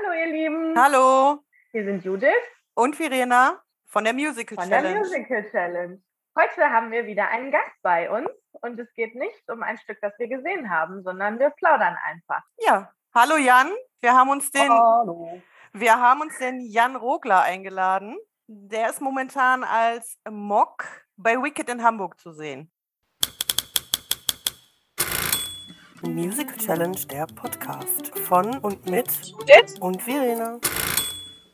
[0.00, 0.74] Hallo ihr Lieben.
[0.78, 1.40] Hallo.
[1.72, 2.30] Wir sind Judith.
[2.74, 4.92] Und Verena von der Musical von Challenge.
[4.92, 5.98] der Musical Challenge.
[6.38, 8.28] Heute haben wir wieder einen Gast bei uns
[8.60, 12.42] und es geht nicht um ein Stück, das wir gesehen haben, sondern wir plaudern einfach.
[12.58, 12.92] Ja.
[13.12, 13.70] Hallo Jan.
[14.00, 15.42] Wir haben uns den, Hallo.
[15.72, 18.16] wir haben uns den Jan Rogler eingeladen.
[18.46, 20.84] Der ist momentan als Mock
[21.16, 22.70] bei Wicked in Hamburg zu sehen.
[26.14, 29.78] Musical Challenge, der Podcast von und mit Judith?
[29.80, 30.58] und Verena.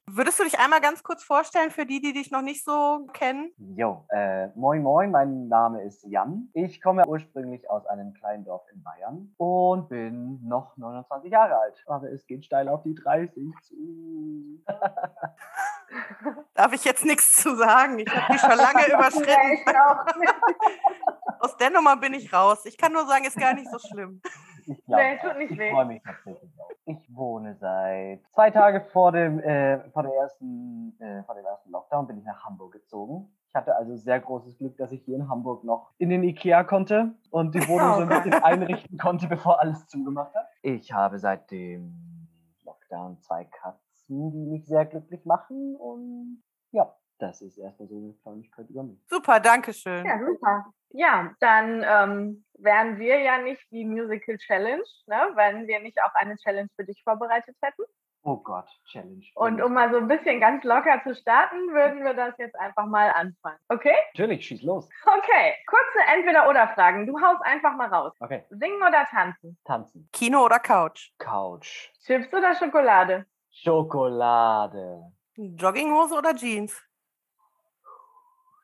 [0.06, 3.50] Würdest du dich einmal ganz kurz vorstellen für die, die dich noch nicht so kennen?
[3.58, 6.50] Jo, äh, moin moin, mein Name ist Jan.
[6.52, 11.82] Ich komme ursprünglich aus einem kleinen Dorf in Bayern und bin noch 29 Jahre alt.
[11.86, 14.62] Aber es geht steil auf die 30 zu.
[16.54, 17.98] Darf ich jetzt nichts zu sagen?
[17.98, 19.58] Ich habe die schon lange überschritten.
[21.44, 22.64] Aus der Nummer bin ich raus.
[22.64, 24.20] Ich kann nur sagen, ist gar nicht so schlimm.
[24.66, 25.70] Ich glaube, Nee, tut nicht ich weh.
[25.72, 26.70] freue mich tatsächlich auch.
[26.86, 31.70] Ich wohne seit zwei Tage vor dem, äh, vor, der ersten, äh, vor dem ersten
[31.70, 33.30] Lockdown bin ich nach Hamburg gezogen.
[33.46, 36.64] Ich hatte also sehr großes Glück, dass ich hier in Hamburg noch in den Ikea
[36.64, 40.48] konnte und die Wohnung so ein bisschen einrichten konnte, bevor alles zugemacht hat.
[40.62, 42.26] Ich habe seit dem
[42.64, 48.14] Lockdown zwei Katzen, die mich sehr glücklich machen und ja, das ist erstmal so eine
[48.14, 48.98] Kleinigkeit über mich.
[49.10, 50.06] Super, danke schön.
[50.06, 50.72] Ja, super.
[50.96, 56.14] Ja, dann ähm, wären wir ja nicht die Musical Challenge, ne, wenn wir nicht auch
[56.14, 57.82] eine Challenge für dich vorbereitet hätten.
[58.22, 59.24] Oh Gott, Challenge.
[59.34, 62.86] Und um mal so ein bisschen ganz locker zu starten, würden wir das jetzt einfach
[62.86, 63.58] mal anfangen.
[63.68, 63.96] Okay?
[64.14, 64.88] Natürlich, schieß los.
[65.04, 65.54] Okay.
[65.66, 67.06] Kurze Entweder-Oder-Fragen.
[67.08, 68.14] Du haust einfach mal raus.
[68.20, 69.58] Okay, Singen oder tanzen?
[69.64, 70.08] tanzen.
[70.12, 71.10] Kino oder Couch?
[71.18, 71.90] Couch.
[72.06, 73.26] Chips oder Schokolade?
[73.50, 75.12] Schokolade.
[75.34, 76.80] Jogginghose oder Jeans?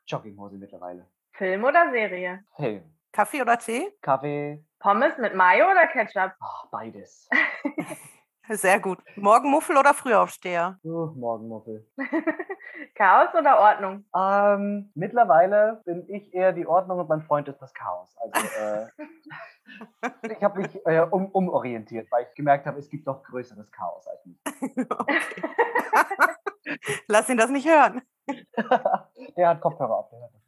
[0.07, 1.05] Jogginghose mittlerweile.
[1.41, 2.43] Film oder Serie?
[2.55, 2.83] Film.
[3.11, 3.91] Kaffee oder Tee?
[4.03, 4.63] Kaffee.
[4.77, 6.33] Pommes mit Mayo oder Ketchup?
[6.39, 7.27] Oh, beides.
[8.49, 8.99] Sehr gut.
[9.15, 10.77] Morgenmuffel oder Frühaufsteher?
[10.83, 11.87] Uh, Morgenmuffel.
[12.95, 14.05] Chaos oder Ordnung?
[14.15, 18.15] Ähm, mittlerweile bin ich eher die Ordnung und mein Freund ist das Chaos.
[18.19, 18.87] Also äh,
[20.35, 24.07] ich habe mich äh, um, umorientiert, weil ich gemerkt habe, es gibt doch größeres Chaos
[24.07, 24.37] als mich.
[27.07, 28.03] Lass ihn das nicht hören.
[29.35, 30.11] der hat Kopfhörer auf.
[30.11, 30.40] Der nicht.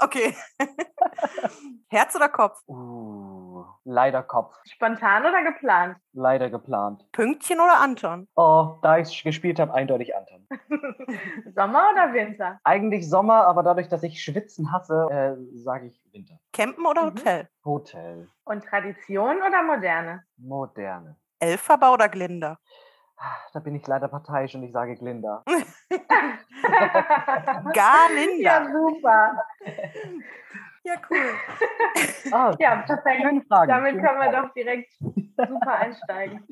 [0.00, 0.34] Okay.
[1.88, 2.60] Herz oder Kopf?
[2.68, 4.54] Uh, leider Kopf.
[4.66, 5.96] Spontan oder geplant?
[6.12, 7.04] Leider geplant.
[7.12, 8.28] Pünktchen oder Anton?
[8.36, 10.46] Oh, da ich gespielt habe, eindeutig Anton.
[11.54, 12.58] Sommer oder Winter?
[12.64, 16.38] Eigentlich Sommer, aber dadurch, dass ich Schwitzen hasse, äh, sage ich Winter.
[16.52, 17.10] Campen oder Mhm.
[17.10, 17.48] Hotel?
[17.64, 18.28] Hotel.
[18.44, 20.24] Und Tradition oder Moderne?
[20.36, 21.16] Moderne.
[21.38, 22.58] Elferbau oder Glinder?
[23.52, 25.42] Da bin ich leider parteiisch und ich sage Glinda.
[27.72, 28.42] Galinda.
[28.42, 29.32] ja, super.
[30.84, 32.32] Ja, cool.
[32.32, 33.22] Ah, Ja, perfekt.
[33.22, 33.68] schöne Frage.
[33.72, 34.46] Damit schöne können wir Frage.
[34.46, 36.46] doch direkt super einsteigen.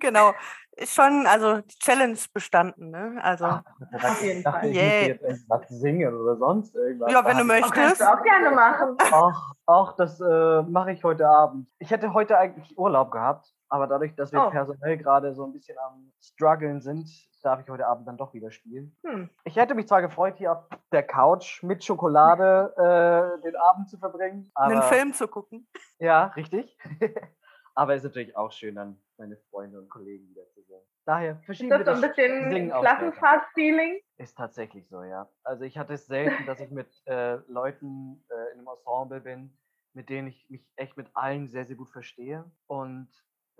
[0.00, 0.32] Genau.
[0.76, 3.18] Ist schon, also die Challenge bestanden, ne?
[3.22, 3.62] Also, Ah,
[3.92, 4.68] Auf jeden ich dachte, Fall.
[4.70, 5.08] ich Yay.
[5.08, 7.12] müsste jetzt irgendwas singen oder sonst irgendwas.
[7.12, 8.00] ja, wenn du Das kannst möchtest.
[8.00, 8.96] du auch gerne machen.
[9.12, 11.68] Ach, ach das äh, mache ich heute Abend.
[11.78, 14.50] Ich hätte heute eigentlich Urlaub gehabt, aber dadurch, dass wir Oh.
[14.50, 17.08] personell gerade so ein bisschen am struggeln sind,
[17.42, 18.96] darf ich heute Abend dann doch wieder spielen.
[19.04, 19.30] Hm.
[19.44, 23.96] Ich hätte mich zwar gefreut, hier auf der Couch mit Schokolade äh, den Abend zu
[23.96, 24.50] verbringen.
[24.54, 25.66] Aber, einen Film zu gucken.
[25.98, 26.76] Ja, richtig.
[27.74, 30.82] aber es ist natürlich auch schön, dann meine Freunde und Kollegen wieder zu sehen.
[31.06, 32.70] Daher Ist verschieben das wir so ein das bisschen.
[32.70, 34.00] Klassenfahrt-Feeling?
[34.18, 35.28] Ist tatsächlich so, ja.
[35.44, 39.56] Also ich hatte es selten, dass ich mit äh, Leuten äh, in einem Ensemble bin,
[39.94, 42.44] mit denen ich mich echt mit allen sehr, sehr gut verstehe.
[42.66, 43.08] Und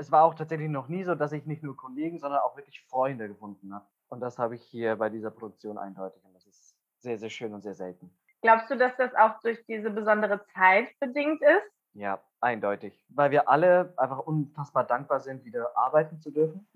[0.00, 2.83] es war auch tatsächlich noch nie so, dass ich nicht nur Kollegen, sondern auch wirklich
[2.88, 3.84] Freunde gefunden habe.
[4.09, 6.25] Und das habe ich hier bei dieser Produktion eindeutig.
[6.25, 8.11] Und das ist sehr, sehr schön und sehr selten.
[8.41, 11.72] Glaubst du, dass das auch durch diese besondere Zeit bedingt ist?
[11.93, 13.05] Ja, eindeutig.
[13.11, 16.67] Weil wir alle einfach unfassbar dankbar sind, wieder arbeiten zu dürfen.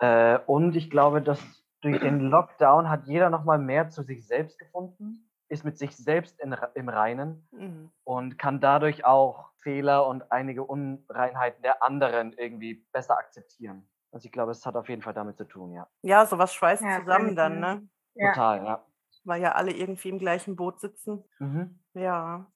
[0.00, 1.40] Äh, und ich glaube, dass
[1.82, 6.40] durch den Lockdown hat jeder nochmal mehr zu sich selbst gefunden, ist mit sich selbst
[6.40, 7.92] in, im Reinen Mhm.
[8.04, 13.88] und kann dadurch auch Fehler und einige Unreinheiten der anderen irgendwie besser akzeptieren.
[14.12, 15.86] Also ich glaube, es hat auf jeden Fall damit zu tun, ja.
[16.02, 17.88] Ja, sowas schweißt Ja, zusammen dann, ne?
[18.14, 18.32] Ja.
[18.32, 18.86] Total, ja.
[19.24, 21.24] Weil ja alle irgendwie im gleichen Boot sitzen.
[21.38, 21.78] Mhm.
[21.94, 22.50] Ja.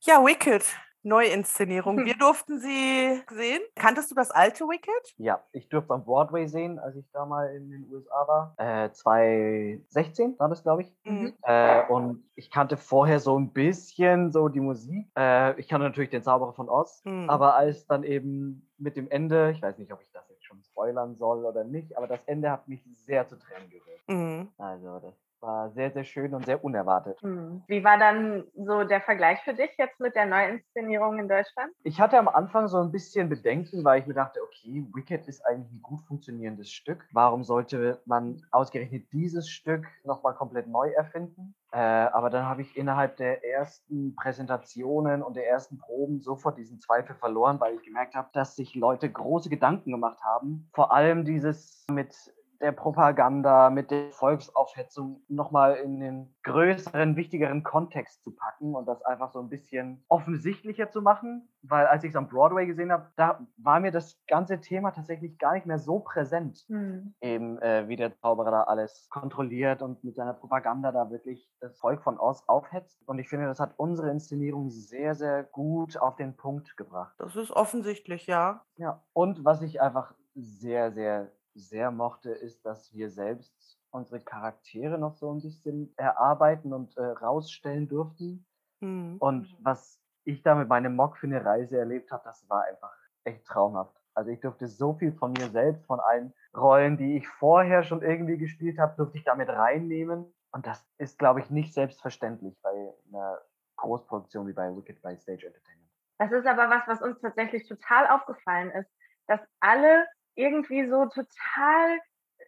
[0.00, 0.64] Ja, Wicked.
[1.06, 2.04] Neuinszenierung.
[2.04, 3.60] Wir durften sie sehen.
[3.76, 5.14] Kanntest du das alte Wicked?
[5.18, 8.54] Ja, ich durfte am Broadway sehen, als ich da mal in den USA war.
[8.58, 10.92] Äh, 2016 war das, glaube ich.
[11.04, 11.34] Mhm.
[11.42, 15.06] Äh, und ich kannte vorher so ein bisschen so die Musik.
[15.16, 17.02] Äh, ich kannte natürlich den Zauberer von Oz.
[17.04, 17.30] Mhm.
[17.30, 20.60] Aber als dann eben mit dem Ende, ich weiß nicht, ob ich das jetzt schon
[20.62, 24.08] spoilern soll oder nicht, aber das Ende hat mich sehr zu Tränen gerührt.
[24.08, 24.48] Mhm.
[24.58, 25.14] Also das
[25.46, 27.20] war sehr, sehr schön und sehr unerwartet.
[27.22, 27.62] Hm.
[27.68, 31.72] Wie war dann so der Vergleich für dich jetzt mit der Neuinszenierung in Deutschland?
[31.84, 35.46] Ich hatte am Anfang so ein bisschen Bedenken, weil ich mir dachte, okay, Wicked ist
[35.46, 37.06] eigentlich ein gut funktionierendes Stück.
[37.12, 41.54] Warum sollte man ausgerechnet dieses Stück nochmal komplett neu erfinden?
[41.72, 46.80] Äh, aber dann habe ich innerhalb der ersten Präsentationen und der ersten Proben sofort diesen
[46.80, 50.68] Zweifel verloren, weil ich gemerkt habe, dass sich Leute große Gedanken gemacht haben.
[50.72, 52.14] Vor allem dieses mit
[52.60, 59.02] der Propaganda, mit der Volksaufhetzung nochmal in den größeren, wichtigeren Kontext zu packen und das
[59.02, 61.48] einfach so ein bisschen offensichtlicher zu machen.
[61.62, 65.38] Weil als ich es am Broadway gesehen habe, da war mir das ganze Thema tatsächlich
[65.38, 66.64] gar nicht mehr so präsent.
[66.68, 67.14] Hm.
[67.20, 71.76] Eben äh, wie der Zauberer da alles kontrolliert und mit seiner Propaganda da wirklich das
[71.78, 73.02] Volk von Oz aufhetzt.
[73.06, 77.14] Und ich finde, das hat unsere Inszenierung sehr, sehr gut auf den Punkt gebracht.
[77.18, 78.64] Das ist offensichtlich, ja.
[78.76, 84.98] Ja, und was ich einfach sehr, sehr sehr mochte, ist, dass wir selbst unsere Charaktere
[84.98, 88.46] noch so ein bisschen erarbeiten und äh, rausstellen durften.
[88.80, 89.16] Mhm.
[89.18, 92.92] Und was ich da mit meinem Mock für eine Reise erlebt habe, das war einfach
[93.24, 93.96] echt traumhaft.
[94.14, 98.02] Also ich durfte so viel von mir selbst, von allen Rollen, die ich vorher schon
[98.02, 100.32] irgendwie gespielt habe, durfte ich damit reinnehmen.
[100.52, 103.40] Und das ist, glaube ich, nicht selbstverständlich bei einer
[103.76, 105.90] Großproduktion wie bei Wicked by Stage Entertainment.
[106.18, 108.90] Das ist aber was, was uns tatsächlich total aufgefallen ist,
[109.26, 110.06] dass alle
[110.36, 111.98] irgendwie so total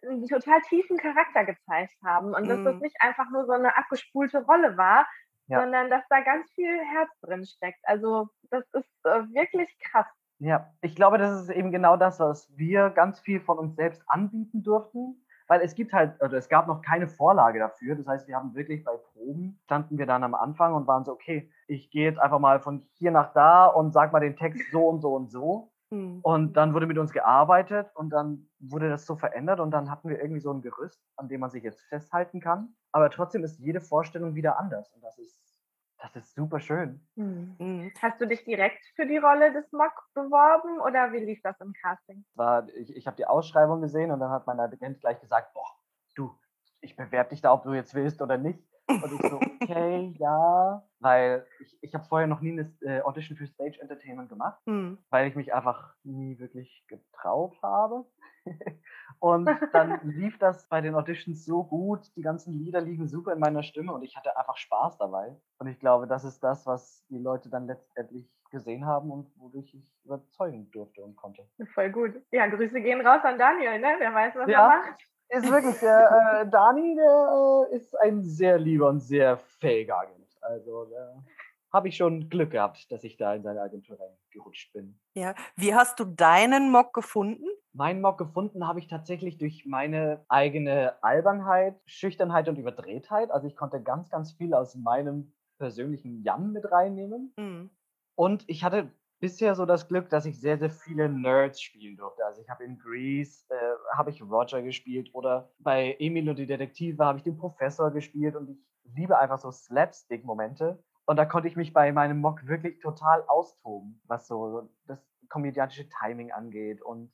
[0.07, 2.81] einen total tiefen Charakter gezeigt haben und dass das mhm.
[2.81, 5.05] nicht einfach nur so eine abgespulte Rolle war,
[5.47, 5.61] ja.
[5.61, 7.79] sondern dass da ganz viel Herz drin steckt.
[7.83, 10.07] Also das ist äh, wirklich krass.
[10.39, 14.01] Ja, ich glaube, das ist eben genau das, was wir ganz viel von uns selbst
[14.07, 17.95] anbieten durften, weil es gibt halt, oder es gab noch keine Vorlage dafür.
[17.95, 21.11] Das heißt, wir haben wirklich bei Proben standen wir dann am Anfang und waren so,
[21.11, 24.63] okay, ich gehe jetzt einfach mal von hier nach da und sag mal den Text
[24.71, 25.71] so und so und so.
[25.91, 26.19] Mhm.
[26.21, 30.09] Und dann wurde mit uns gearbeitet und dann wurde das so verändert und dann hatten
[30.09, 32.75] wir irgendwie so ein Gerüst, an dem man sich jetzt festhalten kann.
[32.91, 35.59] Aber trotzdem ist jede Vorstellung wieder anders und das ist,
[36.01, 37.07] das ist super schön.
[37.15, 37.55] Mhm.
[37.59, 37.91] mhm.
[38.01, 41.73] Hast du dich direkt für die Rolle des Mock beworben oder wie lief das im
[41.81, 42.23] Casting?
[42.35, 45.75] War, ich ich habe die Ausschreibung gesehen und dann hat mein Agent gleich gesagt, boah,
[46.15, 46.37] du,
[46.81, 48.63] ich bewerbe dich da, ob du jetzt willst oder nicht.
[48.89, 53.37] Und ich so, okay, ja, weil ich, ich habe vorher noch nie eine äh, Audition
[53.37, 54.97] für Stage Entertainment gemacht, mhm.
[55.09, 58.05] weil ich mich einfach nie wirklich getraut habe.
[59.19, 63.39] und dann lief das bei den Auditions so gut, die ganzen Lieder liegen super in
[63.39, 65.35] meiner Stimme und ich hatte einfach Spaß dabei.
[65.59, 69.71] Und ich glaube, das ist das, was die Leute dann letztendlich gesehen haben und wodurch
[69.75, 71.47] ich überzeugen durfte und konnte.
[71.75, 72.15] Voll gut.
[72.31, 73.95] Ja, Grüße gehen raus an Daniel, ne?
[73.99, 74.63] Wer weiß, was ja.
[74.63, 74.99] er macht
[75.29, 80.37] ist wirklich, der äh, Dani, der äh, ist ein sehr lieber und sehr fähiger Agent.
[80.41, 81.23] Also da
[81.71, 84.99] habe ich schon Glück gehabt, dass ich da in seine Agentur reingerutscht bin.
[85.13, 87.45] Ja, wie hast du deinen Mock gefunden?
[87.73, 93.29] Meinen Mock gefunden habe ich tatsächlich durch meine eigene Albernheit, Schüchternheit und Überdrehtheit.
[93.29, 97.33] Also ich konnte ganz, ganz viel aus meinem persönlichen Jan mit reinnehmen.
[97.37, 97.69] Mhm.
[98.15, 102.25] Und ich hatte bisher so das Glück, dass ich sehr, sehr viele Nerds spielen durfte.
[102.25, 106.47] Also ich habe in Grease, äh, habe ich Roger gespielt oder bei Emil und die
[106.47, 108.57] Detektive habe ich den Professor gespielt und ich
[108.95, 110.83] liebe einfach so Slapstick-Momente.
[111.05, 115.89] Und da konnte ich mich bei meinem Mock wirklich total austoben, was so das komödiantische
[115.89, 116.81] Timing angeht.
[116.81, 117.11] Und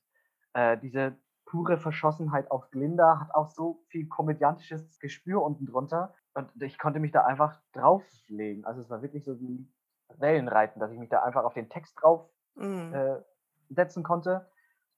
[0.54, 6.14] äh, diese pure Verschossenheit auf Glinda hat auch so viel komödiantisches Gespür unten drunter.
[6.34, 8.66] Und ich konnte mich da einfach drauflegen.
[8.66, 9.66] Also es war wirklich so wie
[10.20, 12.94] Wellenreiten, dass ich mich da einfach auf den Text drauf mhm.
[12.94, 13.16] äh,
[13.70, 14.48] setzen konnte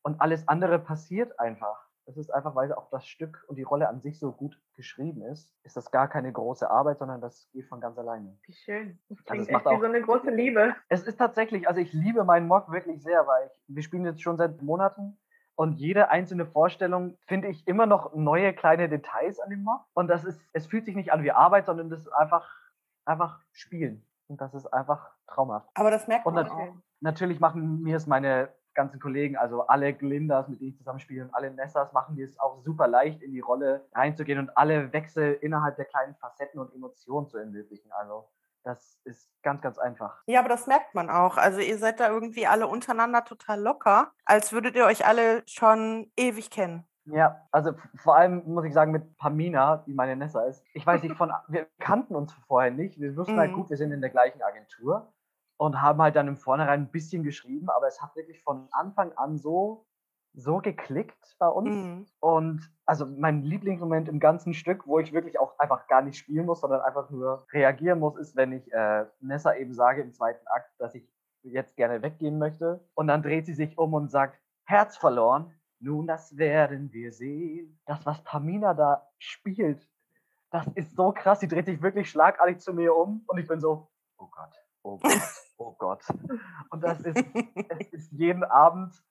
[0.02, 1.88] und alles andere passiert einfach.
[2.06, 5.24] Es ist einfach, weil auch das Stück und die Rolle an sich so gut geschrieben
[5.24, 8.38] ist, ist das gar keine große Arbeit, sondern das geht von ganz alleine.
[8.46, 8.98] Wie schön.
[9.10, 10.74] Das also klingt also echt wie so eine große Liebe.
[10.88, 14.22] Es ist tatsächlich, also ich liebe meinen Mock wirklich sehr, weil ich, wir spielen jetzt
[14.22, 15.18] schon seit Monaten
[15.56, 19.82] und jede einzelne Vorstellung finde ich immer noch neue kleine Details an dem Mock.
[19.94, 22.50] Und das ist, es fühlt sich nicht an wie Arbeit, sondern das ist einfach,
[23.04, 24.07] einfach Spielen.
[24.28, 25.70] Und das ist einfach traumhaft.
[25.74, 26.76] Aber das merkt man nat auch.
[27.00, 31.34] Natürlich machen mir es meine ganzen Kollegen, also alle Glindas, mit denen ich zusammenspiele und
[31.34, 35.34] alle Nessas, machen mir es auch super leicht, in die Rolle reinzugehen und alle Wechsel
[35.42, 37.92] innerhalb der kleinen Facetten und Emotionen zu ermöglichen.
[37.92, 38.30] Also
[38.64, 40.22] das ist ganz, ganz einfach.
[40.28, 41.38] Ja, aber das merkt man auch.
[41.38, 46.12] Also ihr seid da irgendwie alle untereinander total locker, als würdet ihr euch alle schon
[46.18, 46.86] ewig kennen.
[47.12, 50.64] Ja, also vor allem muss ich sagen, mit Pamina, die meine Nessa ist.
[50.74, 53.00] Ich weiß nicht, von, wir kannten uns vorher nicht.
[53.00, 53.56] Wir wussten halt mhm.
[53.56, 55.14] halt gut, wir sind in der gleichen Agentur
[55.58, 59.12] und haben halt dann im Vornherein ein bisschen geschrieben, aber es hat wirklich von Anfang
[59.14, 59.86] an so,
[60.34, 61.70] so geklickt bei uns.
[61.70, 62.06] Mhm.
[62.20, 66.46] Und also mein Lieblingsmoment im ganzen Stück, wo ich wirklich auch einfach gar nicht spielen
[66.46, 70.46] muss, sondern einfach nur reagieren muss, ist, wenn ich äh, Nessa eben sage im zweiten
[70.48, 71.10] Akt, dass ich
[71.44, 72.86] jetzt gerne weggehen möchte.
[72.94, 75.54] Und dann dreht sie sich um und sagt, Herz verloren.
[75.80, 77.80] Nun, das werden wir sehen.
[77.86, 79.88] Das, was Pamina da spielt,
[80.50, 81.42] Das ist so krass.
[81.42, 84.54] Sie dreht sich wirklich schlagartig zu mir um und ich bin so, oh Gott,
[84.84, 85.12] oh Gott,
[85.58, 86.04] oh Gott.
[86.70, 87.24] Und das ist,
[87.80, 89.04] es ist jeden Abend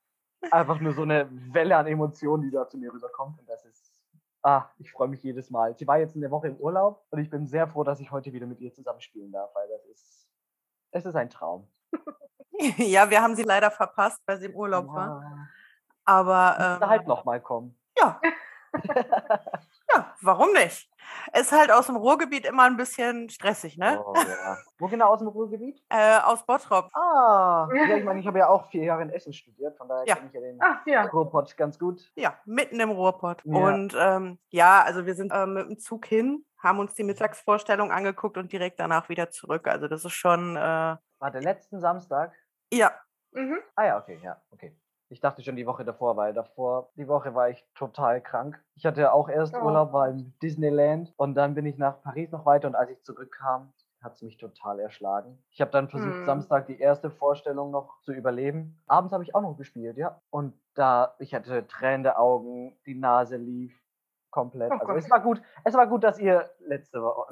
[0.51, 3.39] einfach nur so eine Welle an Emotionen, die da zu mir rüberkommt.
[3.39, 4.01] Und das ist,
[4.43, 5.77] ah, ich freue mich jedes Mal.
[5.77, 8.33] Sie war jetzt eine Woche im Urlaub und ich bin sehr froh, dass ich heute
[8.33, 10.29] wieder mit ihr zusammen spielen darf, weil das ist,
[10.93, 11.69] es ist ein Traum.
[12.79, 15.49] ja, wir haben sie leider verpasst, weil sie im Urlaub war.
[16.07, 17.79] Aber Müsste ähm, halt nochmal kommen.
[17.99, 18.21] ja.
[19.93, 20.91] ja, warum nicht?
[21.33, 24.03] Ist halt aus dem Ruhrgebiet immer ein bisschen stressig, ne?
[24.05, 24.59] Oh, ja.
[24.79, 25.83] Wo genau aus dem Ruhrgebiet?
[25.89, 26.91] Äh, aus Bottrop.
[26.95, 30.05] Ah, ja, ich meine, ich habe ja auch vier Jahre in Essen studiert, von daher
[30.07, 30.17] Ja.
[30.17, 31.05] kenne ich ja den Ach ja.
[31.07, 32.11] Ruhrpott ganz gut.
[32.17, 33.43] Ja, mitten im Ruhrpott.
[33.45, 33.55] Ja.
[33.57, 37.93] Und ähm, ja, also wir sind ähm, mit dem Zug hin, haben uns die Mittagsvorstellung
[37.93, 39.67] angeguckt und direkt danach wieder zurück.
[39.69, 42.33] Also das ist schon, äh, War der letzten Samstag?
[42.73, 42.91] ja,
[43.33, 43.59] Mhm.
[43.75, 44.75] Ah ja, okay, ja, okay.
[45.09, 48.61] Ich dachte schon die Woche davor, weil davor, die Woche war ich total krank.
[48.75, 49.65] Ich hatte auch erst Oh.
[49.65, 53.03] Urlaub, war im Disneyland und dann bin ich nach Paris noch weiter und als ich
[53.05, 53.73] zurückkam,
[54.03, 55.43] hat es mich total erschlagen.
[55.51, 56.25] Ich habe dann versucht, Hm.
[56.27, 58.81] Samstag die erste Vorstellung noch zu überleben.
[58.87, 60.21] Abends habe ich auch noch gespielt, ja.
[60.31, 63.81] Und da, ich hatte tränende Augen, die Nase lief
[64.31, 64.71] komplett.
[64.71, 64.97] Oh also Gott.
[64.99, 67.27] es war gut, es war gut, dass ihr letzte Woche,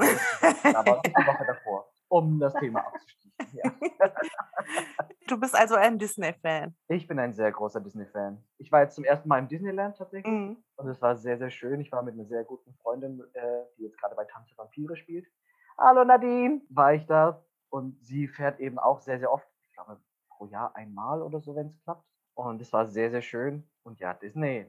[0.75, 3.24] aber die Woche davor, um das Thema abzuschließen.
[3.53, 3.73] Ja.
[5.29, 6.75] du bist also ein Disney-Fan.
[6.89, 8.43] Ich bin ein sehr großer Disney-Fan.
[8.59, 10.63] Ich war jetzt zum ersten Mal im Disneyland tatsächlich Mhm.
[10.77, 11.81] und es war sehr, sehr schön.
[11.81, 15.27] Ich war mit einer sehr guten Freundin, äh, die jetzt gerade bei Tanze Vampire spielt.
[15.79, 16.61] Hallo Nadine!
[16.69, 20.75] War ich da und sie fährt eben auch sehr, sehr oft, ich glaube pro Jahr
[20.77, 22.05] einmal oder so, wenn es klappt.
[22.35, 23.69] Und es war sehr, sehr schön.
[23.85, 24.67] Und ja, Disney,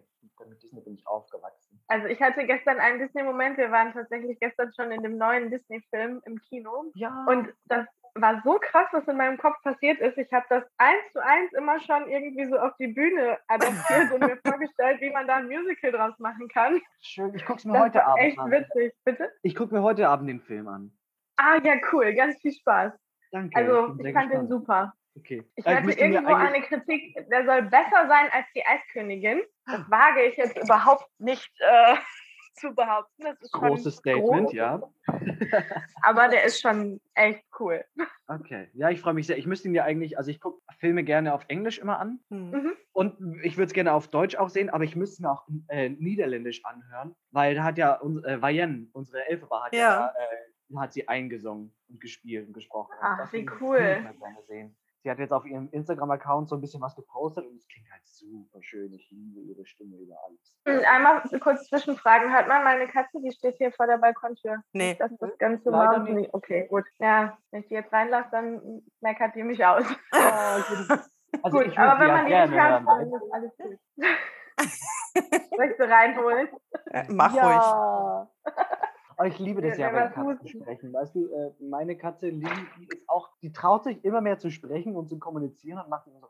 [0.47, 1.83] mit Disney bin ich aufgewachsen.
[1.87, 3.57] Also ich hatte gestern einen Disney-Moment.
[3.57, 6.91] Wir waren tatsächlich gestern schon in dem neuen Disney-Film im Kino.
[6.93, 7.25] Ja.
[7.27, 10.17] Und das war so krass, was in meinem Kopf passiert ist.
[10.17, 14.21] Ich habe das eins zu eins immer schon irgendwie so auf die Bühne adaptiert und
[14.21, 16.81] mir vorgestellt, wie man da ein Musical draus machen kann.
[17.01, 17.33] schön.
[17.35, 18.51] Ich gucke es mir Das heute Abend echt an.
[18.51, 18.93] witzig.
[19.03, 19.31] Bitte?
[19.43, 20.91] Ich gucke mir heute Abend den Film an.
[21.37, 22.13] Ah ja, cool.
[22.13, 22.93] Ganz viel Spaß.
[23.31, 23.55] Danke.
[23.57, 24.49] Also ich sehr fand den gespannt.
[24.49, 24.93] super.
[25.17, 25.43] Okay.
[25.55, 29.41] Ich Ja, hatte irgendwo eine Kritik, der soll besser sein als die Eiskönigin.
[29.65, 31.95] Das wage ich jetzt überhaupt nicht äh,
[32.55, 33.23] zu behaupten.
[33.23, 34.81] Das ist schon Großes Statement, groß, ja.
[36.01, 37.83] Aber der ist schon echt cool.
[38.27, 38.69] Okay.
[38.73, 39.37] Ja, ich freue mich sehr.
[39.37, 42.19] Ich müsste ihn ja eigentlich, also ich gucke Filme gerne auf Englisch immer an.
[42.29, 42.51] Mhm.
[42.51, 42.73] Mhm.
[42.93, 45.47] Und ich würde es gerne auf Deutsch auch sehen, aber ich müsste es mir auch
[45.67, 50.13] äh, Niederländisch anhören, weil da hat ja uns, äh, Vayenne, unsere Elfenbar, hat ja, Ja.
[50.17, 52.91] äh, hat sie eingesungen und gespielt und gesprochen.
[52.93, 54.13] Und Ach, das wie würde ich cool.
[55.05, 58.01] Sie hat jetzt auf ihrem Instagram-Account so ein bisschen was gepostet und es klingt halt
[58.07, 58.91] super schön.
[58.91, 60.57] Ich liebe ihre Stimme über alles.
[60.65, 62.33] Und Einmal kurz zwischenfragen.
[62.33, 64.63] Hört man meine Katze, die steht hier vor der Balkontür.
[64.73, 64.89] Nee.
[64.89, 66.33] Nicht, dass das Ganze Leider nicht.
[66.33, 66.85] Okay, gut.
[66.97, 69.83] Ja, wenn ich die jetzt reinlasse, dann meckert die mich aus.
[70.11, 71.03] Ja, würde-
[71.43, 73.77] also gut, aber wenn ja man die nicht hört, dann ist alles gut.
[75.55, 76.47] Soll ich sie reinholen?
[76.89, 78.55] Äh, mach ruhig.
[79.17, 80.47] Oh, ich liebe das Ja, ja, wenn Katzen husten.
[80.47, 80.93] sprechen.
[80.93, 84.51] Weißt du, äh, meine Katze Lee, die ist auch, die traut sich immer mehr zu
[84.51, 86.29] sprechen und zu kommunizieren und macht immer so.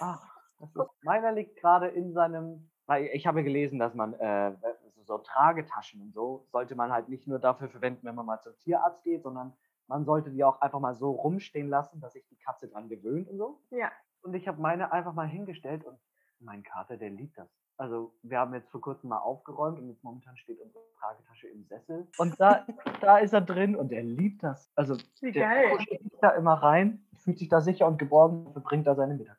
[0.00, 2.70] Ach, das ist, meiner liegt gerade in seinem.
[2.86, 4.52] Weil ich habe gelesen, dass man äh,
[4.96, 8.40] so, so Tragetaschen und so sollte man halt nicht nur dafür verwenden, wenn man mal
[8.40, 9.54] zum Tierarzt geht, sondern
[9.86, 13.28] man sollte die auch einfach mal so rumstehen lassen, dass sich die Katze dran gewöhnt
[13.28, 13.60] und so.
[13.70, 13.90] Ja.
[14.22, 15.98] Und ich habe meine einfach mal hingestellt und
[16.40, 17.48] mein Kater, der liebt das.
[17.76, 21.64] Also wir haben jetzt vor kurzem mal aufgeräumt und jetzt momentan steht unsere Tragetasche im
[21.64, 22.06] Sessel.
[22.18, 22.64] Und da,
[23.00, 24.70] da ist er drin und er liebt das.
[24.76, 28.86] Also Wie der sich da immer rein, fühlt sich da sicher und geborgen und verbringt
[28.86, 29.38] da seine Mittag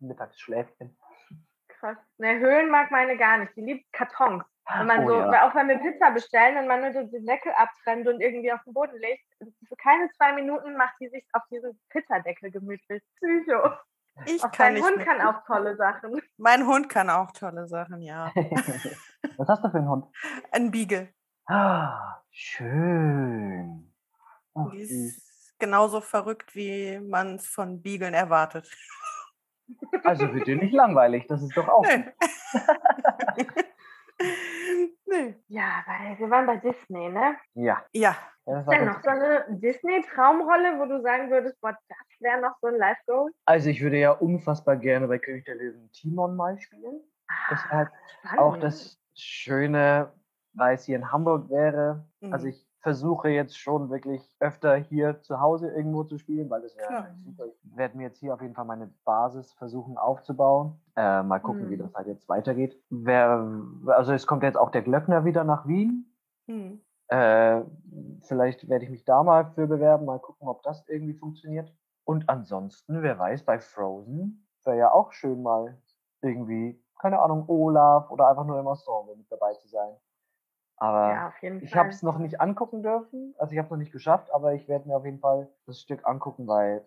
[0.00, 0.96] Mittagsschläfchen.
[1.68, 1.96] Krass.
[2.18, 3.56] Ne, Höhlen mag meine gar nicht.
[3.56, 4.44] Die liebt Kartons.
[4.76, 5.46] Wenn man Oh so, ja.
[5.46, 8.72] auch wenn wir Pizza bestellen und man nur den Deckel abtrennt und irgendwie auf den
[8.72, 13.02] Boden legt, für keine zwei Minuten macht die sich auf diesen Pizzadeckel gemütlich.
[13.16, 13.76] Psycho.
[14.26, 14.82] Ich Auch kann dein.
[14.84, 16.20] Hund mit- kann auch tolle Sachen.
[16.36, 18.32] Mein Hund kann auch tolle Sachen, ja.
[19.36, 20.06] Was hast du für einen Hund?
[20.52, 21.12] Ein Beagle.
[21.46, 23.92] Ah, schön.
[24.54, 28.70] Ach, Die ist genauso verrückt, wie man es von Beaglen erwartet.
[30.04, 31.82] Also wird dir nicht langweilig, das ist doch auch.
[31.82, 32.04] Gut.
[35.06, 35.34] nee.
[35.48, 37.36] Ja, weil wir waren bei Disney, ne?
[37.54, 37.84] Ja.
[37.92, 38.16] Ja,
[38.46, 42.40] ja das Ist denn noch so eine Disney-Traumrolle, wo du sagen würdest, boah, das wäre
[42.40, 43.30] noch so ein Live-Goal?
[43.46, 47.00] Also ich würde ja unfassbar gerne bei König der Löwen Timon mal spielen.
[47.50, 47.88] Das wäre halt
[48.38, 50.12] auch das Schöne,
[50.54, 52.06] weil es hier in Hamburg wäre.
[52.30, 52.52] Also Mhm.
[52.52, 56.88] ich versuche jetzt schon wirklich öfter hier zu Hause irgendwo zu spielen, weil das wäre
[56.88, 57.02] Klar.
[57.04, 57.46] halt super.
[57.46, 60.80] Ich werde mir jetzt hier auf jeden Fall meine Basis versuchen aufzubauen.
[60.94, 61.78] Äh, mal gucken, wie Mhm.
[61.78, 62.78] das halt jetzt weitergeht.
[62.90, 63.50] Wer,
[63.86, 66.14] also es kommt jetzt auch der Glöckner wieder nach Wien.
[66.46, 66.80] Hm.
[67.08, 67.62] Äh,
[68.22, 71.72] vielleicht werde ich mich da mal für bewerben, mal gucken, ob das irgendwie funktioniert.
[72.04, 75.78] Und ansonsten, wer weiß, bei Frozen wäre ja auch schön mal
[76.22, 79.94] irgendwie keine Ahnung, Olaf oder einfach nur im Ensemble mit dabei zu sein.
[80.78, 83.92] Aber Ja, ich habe es noch nicht angucken dürfen, also ich habe es noch nicht
[83.92, 86.86] geschafft, aber ich werde mir auf jeden Fall das Stück angucken, weil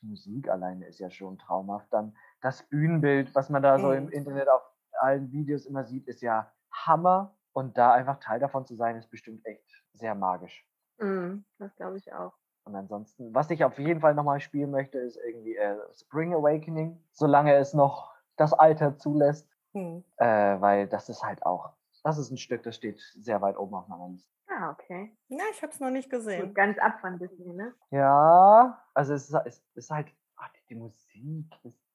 [0.00, 1.92] die Musik alleine ist ja schon traumhaft.
[1.92, 4.08] Dann das Bühnenbild, was man da so im.
[4.08, 4.62] Internet auf
[5.00, 7.36] allen Videos immer sieht, ist ja Hammer.
[7.58, 10.64] Und da einfach Teil davon zu sein, ist bestimmt echt sehr magisch.
[10.98, 12.32] Mhm, das glaube ich auch.
[12.62, 17.02] Und ansonsten, was ich auf jeden Fall nochmal spielen möchte, ist irgendwie äh, Spring Awakening,
[17.10, 20.04] solange es noch das Alter zulässt, Hm.
[20.18, 20.24] äh,
[20.60, 21.70] weil das ist halt auch,
[22.04, 24.30] das ist ein Stück, das steht sehr weit oben auf meiner Liste.
[24.48, 25.16] Ah, okay.
[25.26, 26.54] Ja, ich habe es noch nicht So gesehen.
[26.54, 27.74] ganz ab von Disney, ne?
[27.90, 31.87] Ja, also es ist, es ist halt, ach, die, die Musik ist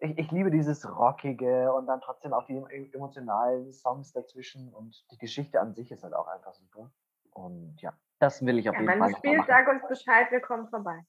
[0.00, 5.04] ich, ich liebe dieses Rockige und dann trotzdem auch die em- emotionalen Songs dazwischen und
[5.12, 6.90] die Geschichte an sich ist halt auch einfach super.
[7.32, 9.68] Und ja, das will ich auf Ja, jeden wenn Fall du noch mal spielst, sag
[9.68, 11.04] uns Bescheid, wir kommen vorbei.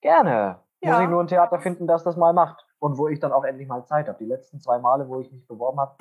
[0.00, 0.60] Gerne.
[0.80, 1.02] Muss Ja.
[1.02, 2.66] ich nur ein Theater finden, das das mal macht.
[2.78, 4.18] Und wo ich dann auch endlich mal Zeit habe.
[4.18, 5.96] Die letzten zwei Male, wo ich mich beworben habe,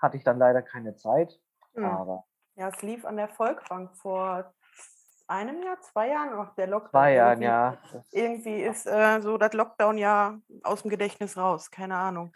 [0.00, 1.40] hatte ich dann leider keine Zeit.
[1.74, 1.84] Hm.
[1.84, 2.24] Aber
[2.56, 4.52] Ja, es lief an der Volkbank vor
[5.26, 6.90] einem Jahr, zwei Jahren, auch der Lockdown.
[6.90, 7.78] zwei Jahren, ja.
[8.12, 11.70] Irgendwie ist äh, so das Lockdown-Jahr aus dem Gedächtnis raus.
[11.70, 12.32] Keine Ahnung.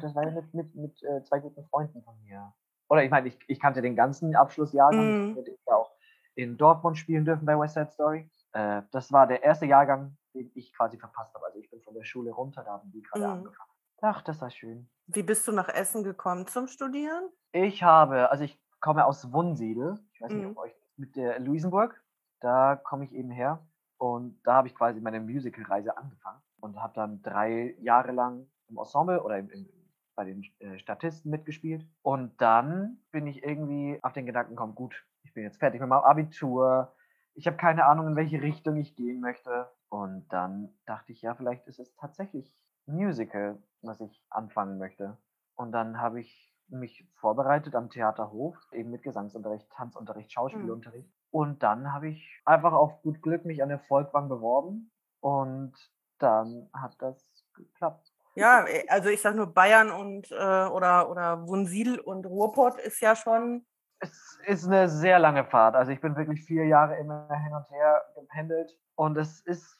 [0.00, 2.52] das war ja mit, mit, mit äh, zwei guten Freunden von mir.
[2.88, 5.34] Oder ich meine, ich, ich kannte den ganzen Abschlussjahrgang, Mhm.
[5.34, 5.90] dem ich ja auch
[6.34, 8.30] in Dortmund spielen dürfen bei West Side Story.
[8.52, 11.46] Äh, das war der erste Jahrgang, den ich quasi verpasst habe.
[11.46, 13.30] Also ich bin von der Schule runter, da haben die gerade Mhm.
[13.32, 13.70] angefangen.
[14.02, 14.88] Ach, das war schön.
[15.06, 17.30] Wie bist du nach Essen gekommen zum Studieren?
[17.52, 19.98] Ich habe, also ich komme aus Wunsiedel.
[20.12, 20.50] Ich weiß nicht, Mhm.
[20.50, 22.02] ob euch mit der Luisenburg.
[22.40, 23.66] Da komme ich eben her.
[23.98, 28.78] Und da habe ich quasi meine Musical-Reise angefangen und habe dann drei Jahre lang im
[28.78, 29.68] Ensemble oder im, im,
[30.14, 31.86] bei den äh, Statisten mitgespielt.
[32.02, 35.88] Und dann bin ich irgendwie auf den Gedanken gekommen, gut, ich bin jetzt fertig mit
[35.88, 36.94] meinem Abitur.
[37.34, 39.70] Ich habe keine Ahnung, in welche Richtung ich gehen möchte.
[39.88, 42.54] Und dann dachte ich, ja, vielleicht ist es tatsächlich
[42.86, 45.16] Musical, was ich anfangen möchte.
[45.54, 51.10] Und dann habe ich mich vorbereitet am Theaterhof, eben mit Gesangsunterricht, Tanzunterricht, Schauspielunterricht.
[51.30, 55.74] Und dann habe ich einfach auf gut Glück mich an der Volkwang beworben und
[56.18, 58.12] dann hat das geklappt.
[58.34, 63.00] Ja, äh, also ich sage nur Bayern und äh, oder, oder Wunsiedel und Ruhrpott ist
[63.00, 63.66] ja schon.
[63.98, 65.74] Es ist eine sehr lange Fahrt.
[65.74, 69.76] Also ich bin wirklich vier Jahre immer hin und her gependelt und es ist,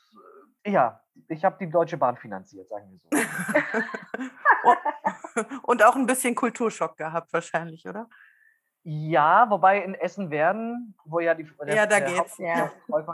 [0.65, 3.09] äh, ja, ich habe die Deutsche Bahn finanziert, sagen wir so.
[5.63, 8.09] und auch ein bisschen Kulturschock gehabt wahrscheinlich, oder?
[8.83, 12.39] Ja, wobei in Essen-Werden, wo ja die der, Ja, da der geht's.
[12.39, 12.71] Ja.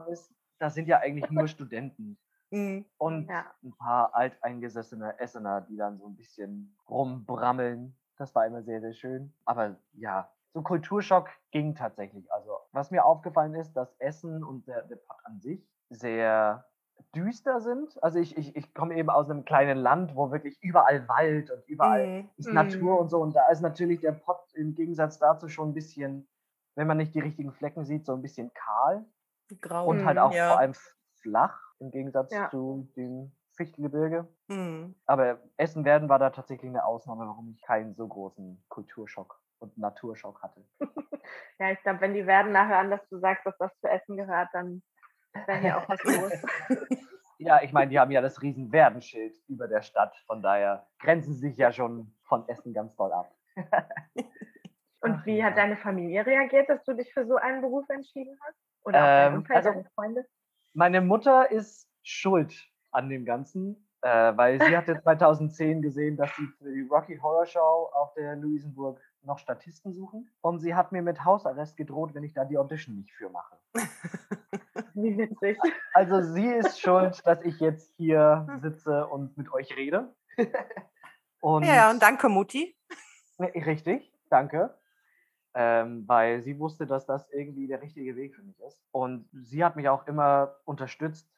[0.08, 2.18] ist, da sind ja eigentlich nur Studenten.
[2.50, 2.84] Mhm.
[2.98, 3.46] und Ja.
[3.62, 7.96] ein paar alteingesessene Essener, die dann so ein bisschen rumbrammeln.
[8.18, 9.32] Das war immer sehr, sehr schön.
[9.46, 12.30] Aber ja, so Kulturschock ging tatsächlich.
[12.30, 16.66] Also, was mir aufgefallen ist, dass Essen und der, der Pott an sich sehr
[17.14, 18.02] düster sind.
[18.02, 21.66] Also ich, ich, ich komme eben aus einem kleinen Land, wo wirklich überall Wald und
[21.68, 22.30] überall Mhm.
[22.36, 22.54] ist Mhm.
[22.54, 23.20] Natur und so.
[23.20, 26.28] Und da ist natürlich der Pott im Gegensatz dazu schon ein bisschen,
[26.76, 29.04] wenn man nicht die richtigen Flecken sieht, so ein bisschen kahl.
[29.60, 29.88] Grau.
[29.88, 30.48] Und halt Mhm, auch ja.
[30.48, 30.74] vor allem
[31.20, 32.50] flach im Gegensatz Ja.
[32.50, 34.28] zu dem Fichtelgebirge.
[34.48, 34.94] Mhm.
[35.06, 40.42] Aber Essen-Werden war da tatsächlich eine Ausnahme, warum ich keinen so großen Kulturschock und Naturschock
[40.42, 40.64] hatte.
[41.58, 44.16] Ja, ich glaube, wenn die werden nachher hören, dass du sagst, dass das zu essen
[44.16, 44.82] gehört, dann
[45.46, 46.32] wäre hier auch was los.
[47.38, 51.34] Ja, ich meine, die haben ja das riesen Werdenschild über der Stadt, von daher grenzen
[51.34, 53.34] sie sich ja schon von Essen ganz doll ab.
[55.00, 55.46] Und Ach wie ja.
[55.46, 58.56] hat deine Familie reagiert, dass du dich für so einen Beruf entschieden hast?
[58.84, 60.24] Oder auch Ähm, Umfeld, also- deine Freunde?
[60.74, 62.54] Meine Mutter ist schuld
[62.92, 67.46] an dem Ganzen, äh, weil sie hatte 2010 gesehen, dass sie für die Rocky Horror
[67.46, 70.30] Show auf der Luisenburg noch Statisten suchen.
[70.42, 73.56] Und sie hat mir mit Hausarrest gedroht, wenn ich da die Audition nicht für mache.
[75.02, 75.58] Wie witzig.
[75.94, 80.14] Also sie ist schuld, dass ich jetzt hier sitze und mit euch rede.
[81.40, 82.76] Und Ja, und danke, Mutti.
[83.40, 84.78] Richtig, danke.
[85.54, 88.80] Ähm, weil sie wusste, dass das irgendwie der richtige Weg für mich ist.
[88.92, 91.28] Und sie hat mich auch immer unterstützt.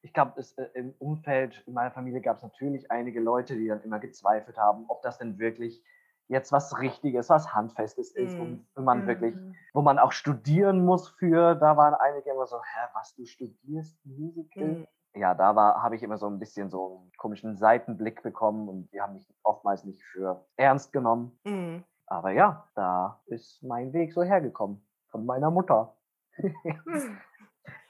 [0.00, 3.82] Ich glaube, äh, im Umfeld, in meiner Familie gab es natürlich einige Leute, die dann
[3.82, 5.84] immer gezweifelt haben, ob das denn wirklich
[6.30, 8.64] jetzt was Richtiges, was Handfestes ist, Mhm.
[8.74, 9.54] wenn man wirklich, Mhm.
[9.74, 11.54] wo man auch studieren muss für.
[11.56, 14.64] Da waren einige immer so, hä, was, du studierst Musical?
[14.64, 14.86] Mhm.
[15.14, 18.92] ja, da war, habe ich immer so ein bisschen so einen komischen Seitenblick bekommen und
[18.92, 21.36] die haben mich oftmals nicht für ernst genommen.
[21.44, 21.84] Mhm.
[22.06, 24.80] Aber ja, da ist mein Weg so hergekommen.
[25.08, 25.94] Von meiner Mutter.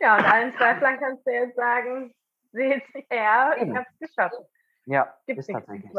[0.01, 2.13] Ja, und allen Zweiflern kannst du jetzt sagen,
[2.53, 3.77] seht her, ich Eben.
[3.79, 4.35] hab's geschafft.
[4.87, 5.99] Ja, Gibt ist tatsächlich so.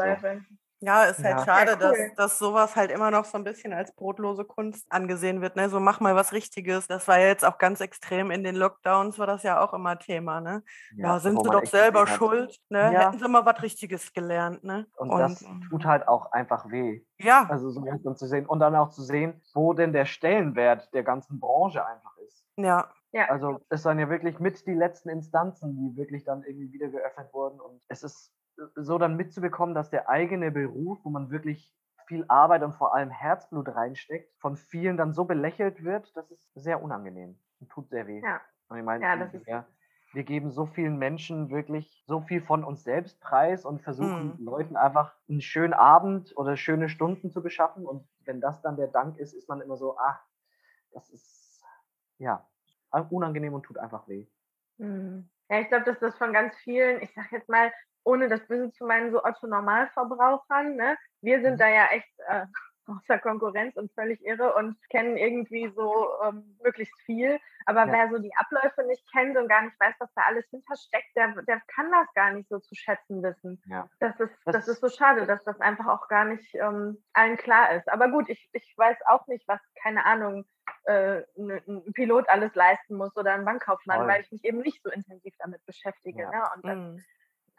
[0.84, 1.44] Ja, ist halt Ja.
[1.44, 2.12] schade, Ja, dass, cool.
[2.16, 5.54] dass sowas halt immer noch so ein bisschen als brotlose Kunst angesehen wird.
[5.54, 5.68] Ne?
[5.70, 6.88] So mach mal was Richtiges.
[6.88, 9.96] Das war ja jetzt auch ganz extrem in den Lockdowns, war das ja auch immer
[9.98, 10.40] Thema.
[10.40, 10.64] Ne?
[10.96, 12.58] Ja, sind wo sie doch selber schuld.
[12.68, 12.92] Ne?
[12.92, 13.00] Ja.
[13.06, 14.64] Hätten sie mal was Richtiges gelernt.
[14.64, 14.86] Ne?
[14.96, 17.04] Und, das tut halt auch einfach weh.
[17.18, 20.92] ja, Also so dann zu sehen und dann auch zu sehen, wo denn der Stellenwert
[20.94, 22.44] der ganzen Branche einfach ist.
[22.56, 23.28] ja, Ja.
[23.28, 27.32] Also es waren ja wirklich mit die letzten Instanzen, die wirklich dann irgendwie wieder geöffnet
[27.32, 27.60] wurden.
[27.60, 28.32] Und es ist
[28.76, 31.74] so dann mitzubekommen, dass der eigene Beruf, wo man wirklich
[32.06, 36.52] viel Arbeit und vor allem Herzblut reinsteckt, von vielen dann so belächelt wird, das ist
[36.54, 38.20] sehr unangenehm und tut sehr weh.
[38.20, 38.40] Ja.
[38.68, 39.66] Und ich meine, Ja, das ist- wir,
[40.12, 44.44] wir geben so vielen Menschen wirklich so viel von uns selbst preis und versuchen Mhm.
[44.44, 47.86] Leuten einfach einen schönen Abend oder schöne Stunden zu beschaffen.
[47.86, 50.20] Und wenn das dann der Dank ist, ist man immer so, ach,
[50.92, 51.64] das ist
[52.18, 52.46] ja
[53.10, 54.26] unangenehm und tut einfach weh.
[54.78, 55.28] Hm.
[55.48, 57.72] Ja, ich glaube, dass das von ganz vielen, ich sag jetzt mal,
[58.04, 60.96] ohne das Böse zu meinen, so Otto-Normalverbrauchern, ne?
[61.20, 61.58] Wir sind Mhm.
[61.58, 62.46] da ja echt äh,
[62.86, 67.38] außer Konkurrenz und völlig irre und kennen irgendwie so ähm, möglichst viel.
[67.64, 67.92] Aber Ja.
[67.92, 71.28] wer so die Abläufe nicht kennt und gar nicht weiß, was da alles hintersteckt, der,
[71.42, 73.62] der kann das gar nicht so zu schätzen wissen.
[73.66, 73.88] Ja.
[74.00, 77.36] Das ist, das, Das- ist so schade, dass das einfach auch gar nicht ähm, allen
[77.36, 77.88] klar ist.
[77.88, 80.44] Aber gut, ich, ich weiß auch nicht, was, keine Ahnung,
[80.84, 84.08] äh, ein, Pilot alles leisten muss oder ein Bankkaufmann, Voll.
[84.08, 86.22] weil ich mich eben nicht so intensiv damit beschäftige.
[86.22, 86.30] Ja.
[86.30, 86.42] Ne?
[86.56, 87.04] Und dann, mm,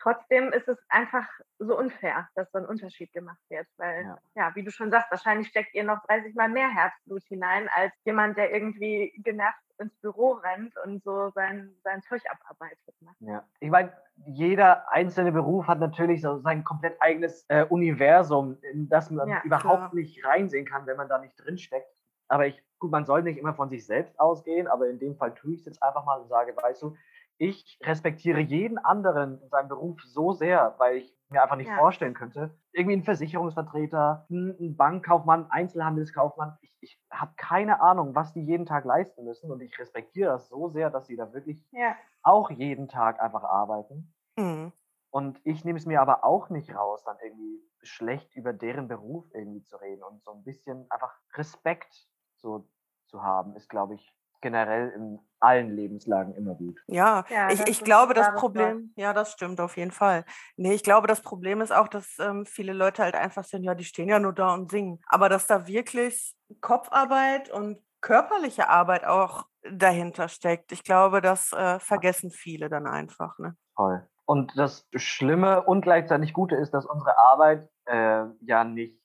[0.04, 1.26] trotzdem ist es einfach
[1.60, 3.66] so unfair, dass so ein Unterschied gemacht wird.
[3.78, 4.18] Weil, Ja.
[4.36, 4.52] ja.
[4.56, 8.38] wie du schon sagst, wahrscheinlich steckt ihr noch 30 Mal mehr Herzblut hinein, als jemand,
[8.38, 12.96] der irgendwie genervt ins Büro rennt und so sein, sein Zeug abarbeitet.
[13.02, 13.10] Ne?
[13.22, 13.48] Ja.
[13.60, 13.92] Ich meine,
[14.26, 19.42] jeder einzelne Beruf hat natürlich so sein komplett eigenes äh, Universum, in das man Ja,
[19.44, 19.96] überhaupt klar.
[19.96, 21.88] nicht reinsehen kann, wenn man da nicht drin steckt.
[22.28, 25.34] Aber ich, gut, man soll nicht immer von sich selbst ausgehen, aber in dem Fall
[25.34, 26.96] tue ich es jetzt einfach mal und sage, weißt du,
[27.38, 31.74] ich respektiere jeden anderen in seinem Beruf so sehr, weil ich mir einfach nicht Ja.
[31.74, 38.34] vorstellen könnte, irgendwie ein Versicherungsvertreter, ein ein Bankkaufmann, Einzelhandelskaufmann, ich, ich habe keine Ahnung, was
[38.34, 41.65] die jeden Tag leisten müssen und ich respektiere das so sehr, dass sie da wirklich
[41.72, 44.13] Ja, auch jeden Tag einfach arbeiten.
[44.38, 44.72] mm.
[45.12, 49.26] Und ich nehme es mir aber auch nicht raus, dann irgendwie schlecht über deren Beruf
[49.34, 52.69] irgendwie zu reden und so ein bisschen einfach Respekt so
[53.08, 56.79] zu haben, ist, glaube ich, generell in allen Lebenslagen immer gut.
[56.88, 58.34] Ja, Ja, ich, ich glaube, das.
[58.36, 60.25] Problem, ja, das stimmt auf jeden Fall.
[60.56, 63.73] Nee, ich glaube, das Problem ist auch, dass ähm, viele Leute halt einfach sind, ja,
[63.73, 65.01] die stehen ja nur da und singen.
[65.08, 71.79] Aber dass da wirklich Kopfarbeit und körperliche Arbeit auch dahinter steckt, ich glaube, das äh,
[71.79, 73.39] vergessen viele dann einfach.
[73.39, 73.56] Ne?
[73.75, 74.08] Toll.
[74.25, 78.97] Und das Schlimme und gleichzeitig Gute ist, dass unsere Arbeit äh, ja nicht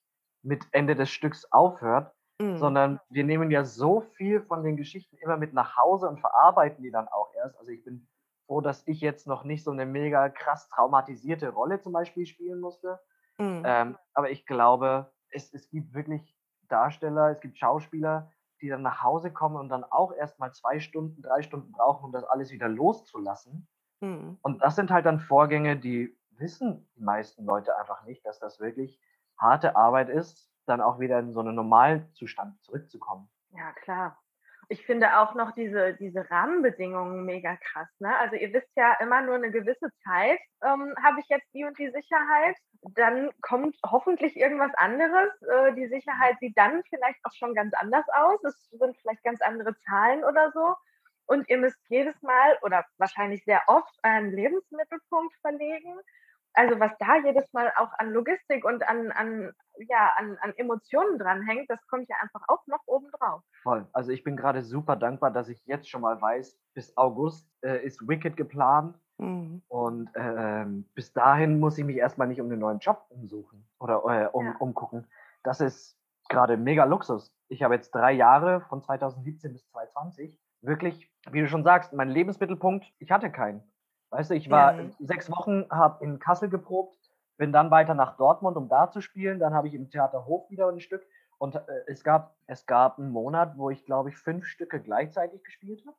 [0.42, 2.56] mit Ende des Stücks aufhört, Mm.
[2.56, 6.84] sondern wir nehmen ja so viel von den Geschichten immer mit nach Hause und verarbeiten
[6.84, 7.58] die dann auch erst.
[7.58, 8.06] Also ich bin
[8.46, 12.60] froh, dass ich jetzt noch nicht so eine mega krass traumatisierte Rolle zum Beispiel spielen
[12.60, 13.00] musste.
[13.38, 13.62] Mm.
[13.64, 16.36] Ähm, aber ich glaube, es, es gibt wirklich
[16.68, 20.78] Darsteller, es gibt Schauspieler, die dann nach Hause kommen und dann auch erst mal zwei
[20.78, 23.66] Stunden, drei Stunden brauchen, um das alles wieder loszulassen.
[24.00, 24.34] Mm.
[24.42, 28.60] Und das sind halt dann Vorgänge, die wissen die meisten Leute einfach nicht, dass das
[28.60, 29.00] wirklich
[29.36, 33.28] harte Arbeit ist, dann auch wieder in so einen Normalzustand zurückzukommen.
[33.50, 34.18] Ja, klar.
[34.70, 37.88] Ich finde auch noch diese, diese Rahmenbedingungen mega krass.
[38.00, 38.14] Ne?
[38.18, 41.78] Also ihr wisst ja immer nur eine gewisse Zeit, ähm, habe ich jetzt die und
[41.78, 42.54] die Sicherheit.
[42.94, 45.30] Dann kommt hoffentlich irgendwas anderes.
[45.42, 48.44] Äh, die Sicherheit sieht dann vielleicht auch schon ganz anders aus.
[48.44, 50.74] Es sind vielleicht ganz andere Zahlen oder so.
[51.24, 55.98] Und ihr müsst jedes Mal oder wahrscheinlich sehr oft einen Lebensmittelpunkt verlegen.
[56.58, 59.52] Also was da jedes Mal auch an Logistik und an, an,
[59.88, 63.42] ja, an, an Emotionen dranhängt, das kommt ja einfach auch noch oben drauf.
[63.62, 63.86] Voll.
[63.92, 67.86] Also ich bin gerade super dankbar, dass ich jetzt schon mal weiß, bis August äh,
[67.86, 68.98] ist Wicked geplant.
[69.18, 69.58] Mm.
[69.68, 74.02] Und ähm, bis dahin muss ich mich erstmal nicht um einen neuen Job umsuchen oder
[74.08, 74.56] äh, um, Ja.
[74.58, 75.06] umgucken.
[75.44, 75.96] Das ist
[76.28, 77.32] gerade mega Luxus.
[77.46, 82.08] Ich habe jetzt drei Jahre von 2017 bis 2020 wirklich, wie du schon sagst, mein
[82.08, 83.62] Lebensmittelpunkt, ich hatte keinen.
[84.10, 84.94] Weißt du, ich war Mhm.
[85.00, 86.96] sechs Wochen, habe in Kassel geprobt,
[87.36, 89.38] bin dann weiter nach Dortmund, um da zu spielen.
[89.38, 91.06] Dann habe ich im Theater Hof wieder ein Stück.
[91.38, 95.44] Und äh, es, gab, es gab einen Monat, wo ich, glaube ich, fünf Stücke gleichzeitig
[95.44, 95.96] gespielt habe.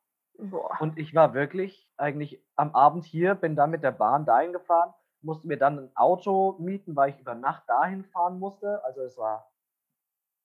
[0.79, 4.93] Und ich war wirklich eigentlich am Abend hier, bin dann mit der Bahn dahin gefahren,
[5.21, 8.83] musste mir dann ein Auto mieten, weil ich über Nacht dahin fahren musste.
[8.85, 9.51] Also es war,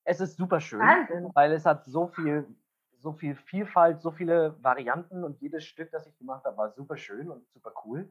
[0.04, 1.30] es ist super schön, Wahnsinn.
[1.34, 2.46] weil es hat so viel,
[3.04, 6.96] so viel Vielfalt, so viele Varianten und jedes Stück, das ich gemacht habe, war super
[6.96, 8.08] schön und super cool.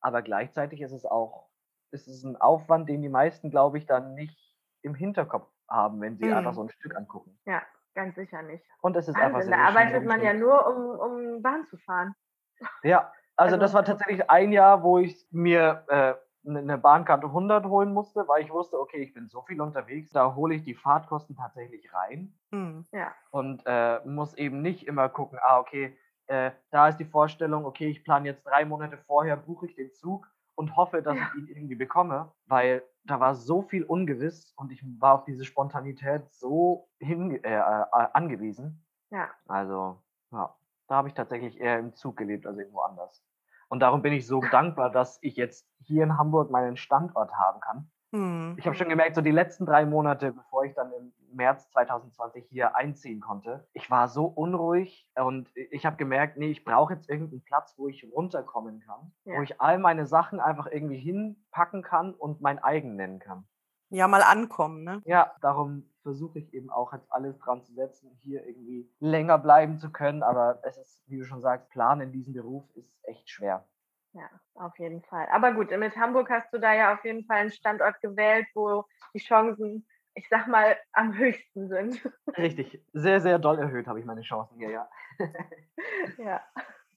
[0.00, 1.48] Aber gleichzeitig ist es auch,
[1.90, 4.38] ist es ein Aufwand, den die meisten, glaube ich, dann nicht
[4.82, 6.32] im Hinterkopf haben, wenn sie Mhm.
[6.34, 7.38] einfach so ein Stück angucken.
[7.44, 7.60] Ja,
[7.94, 8.64] ganz sicher nicht.
[8.80, 10.98] Und es ist einfach Wahnsinn, sehr, da sehr schön arbeitet man ja nur, um,
[11.36, 12.14] um Bahn zu fahren.
[12.84, 16.14] Ja, also, Also- das war tatsächlich ein Jahr, wo ich mir äh,
[16.46, 20.34] eine Bahnkarte 100 holen musste, weil ich wusste, okay, ich bin so viel unterwegs, da
[20.34, 22.34] hole ich die Fahrtkosten tatsächlich rein.
[22.50, 22.86] Mhm.
[22.92, 23.12] Ja.
[23.30, 27.88] Und äh, muss eben nicht immer gucken, ah, okay, äh, da ist die Vorstellung, okay,
[27.88, 31.28] ich plane jetzt drei Monate vorher, buche ich den Zug und hoffe, dass Ja.
[31.34, 35.44] ich ihn irgendwie bekomme, weil da war so viel ungewiss und ich war auf diese
[35.44, 38.84] Spontanität so hin, äh, äh, angewiesen.
[39.10, 39.28] Ja.
[39.48, 40.54] Also, ja,
[40.86, 43.24] da habe ich tatsächlich eher im Zug gelebt als irgendwo anders.
[43.70, 47.60] Und darum bin ich so dankbar, dass ich jetzt hier in Hamburg meinen Standort haben
[47.60, 47.90] kann.
[48.10, 48.56] Mhm.
[48.58, 52.46] Ich habe schon gemerkt, so die letzten drei Monate, bevor ich dann im März 2020
[52.50, 57.08] hier einziehen konnte, ich war so unruhig und ich habe gemerkt, nee, ich brauche jetzt
[57.08, 59.42] irgendeinen Platz, wo ich runterkommen kann, wo Ja.
[59.42, 63.46] ich all meine Sachen einfach irgendwie hinpacken kann und mein eigen nennen kann.
[63.90, 65.00] Ja, mal ankommen, ne?
[65.04, 69.78] Ja, darum versuche ich eben auch jetzt alles dran zu setzen, hier irgendwie länger bleiben
[69.78, 70.22] zu können.
[70.22, 73.66] Aber es ist, wie du schon sagst, Plan in diesem Beruf ist echt schwer.
[74.12, 75.28] Ja, auf jeden Fall.
[75.30, 78.84] Aber gut, mit Hamburg hast du da ja auf jeden Fall einen Standort gewählt, wo
[79.14, 82.00] die Chancen, ich sag mal, am höchsten sind.
[82.36, 84.90] Richtig, sehr, sehr doll erhöht habe ich meine Chancen hier, ja.
[86.18, 86.40] ja.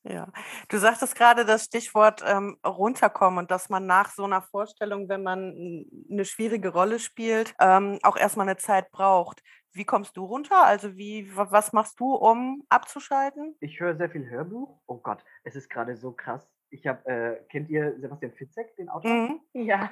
[0.06, 0.28] Ja,
[0.68, 5.24] du sagtest gerade das Stichwort ähm, runterkommen und dass man nach so einer Vorstellung, wenn
[5.24, 9.42] man eine schwierige Rolle spielt, ähm, auch erstmal eine Zeit braucht.
[9.72, 10.66] Wie kommst du runter?
[10.66, 13.56] Also wie, wa- was machst du, um abzuschalten?
[13.62, 14.82] Ich höre sehr viel Hörbuch.
[14.88, 16.46] Oh Gott, es ist gerade so krass.
[16.70, 19.10] Ich habe, äh, kennt ihr Sebastian Fitzek, den Autor?
[19.10, 19.40] Mhm.
[19.54, 19.90] Ja.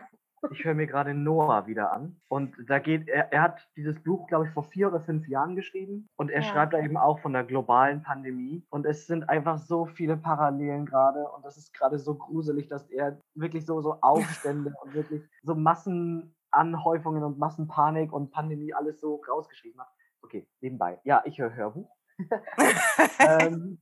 [0.50, 2.20] Ich höre mir gerade Noah wieder an.
[2.28, 5.56] Und da geht, er, er hat dieses Buch, glaube ich, vor vier oder fünf Jahren
[5.56, 6.10] geschrieben.
[6.16, 6.48] Und er Ja.
[6.48, 8.66] schreibt da eben auch von der globalen Pandemie.
[8.70, 11.30] Und es sind einfach so viele Parallelen gerade.
[11.36, 15.54] Und das ist gerade so gruselig, dass er wirklich so, so Aufstände und wirklich so
[15.54, 19.90] Massenanhäufungen und Massenpanik und Pandemie alles so rausgeschrieben hat.
[20.24, 21.00] Okay, nebenbei.
[21.04, 21.90] Ja, ich höre Hörbuch.
[23.20, 23.80] ähm,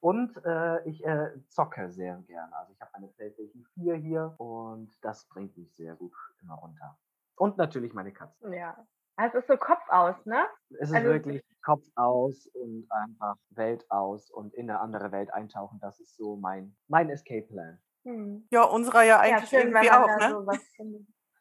[0.00, 2.54] und äh, ich äh, zocke sehr gerne.
[2.56, 6.98] Also ich habe eine PlayStation 4 hier und das bringt mich sehr gut immer runter.
[7.36, 8.54] Und natürlich meine Katze.
[8.54, 8.76] Ja.
[9.16, 10.46] Also es ist so Kopf aus, ne?
[10.78, 15.32] Es ist Also- wirklich Kopf aus und einfach Welt aus und in eine andere Welt
[15.34, 15.78] eintauchen.
[15.80, 17.78] Das ist so mein, mein Escape Plan.
[18.04, 18.46] Hm.
[18.50, 20.58] Ja, unserer ja Ja, eigentlich schön, wenn irgendwie auch, ne?
[20.78, 20.96] so.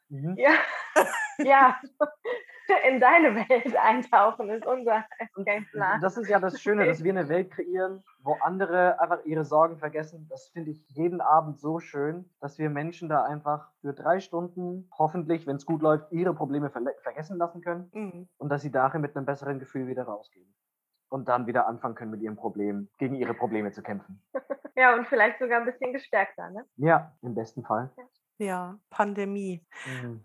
[0.09, 0.35] Mhm.
[0.37, 0.51] Ja.
[1.37, 1.79] ja.
[2.87, 5.99] In deine Welt eintauchen ist unser Escape-Plan.
[6.01, 9.77] Das ist ja das Schöne, dass wir eine Welt kreieren, wo andere einfach ihre Sorgen
[9.77, 10.27] vergessen.
[10.29, 14.89] Das finde ich jeden Abend so schön, dass wir Menschen da einfach für drei Stunden,
[14.97, 18.29] hoffentlich, wenn es gut läuft, ihre Probleme verle- vergessen lassen können Mhm.
[18.37, 20.53] und dass sie darin mit einem besseren Gefühl wieder rausgehen.
[21.11, 24.21] Und dann wieder anfangen können, mit ihrem Problem, gegen ihre Probleme zu kämpfen.
[24.75, 26.63] Ja, und vielleicht sogar ein bisschen gestärkter, ne?
[26.77, 27.91] Ja, im besten Fall.
[28.37, 29.65] Ja, Pandemie.
[29.85, 30.23] Mhm.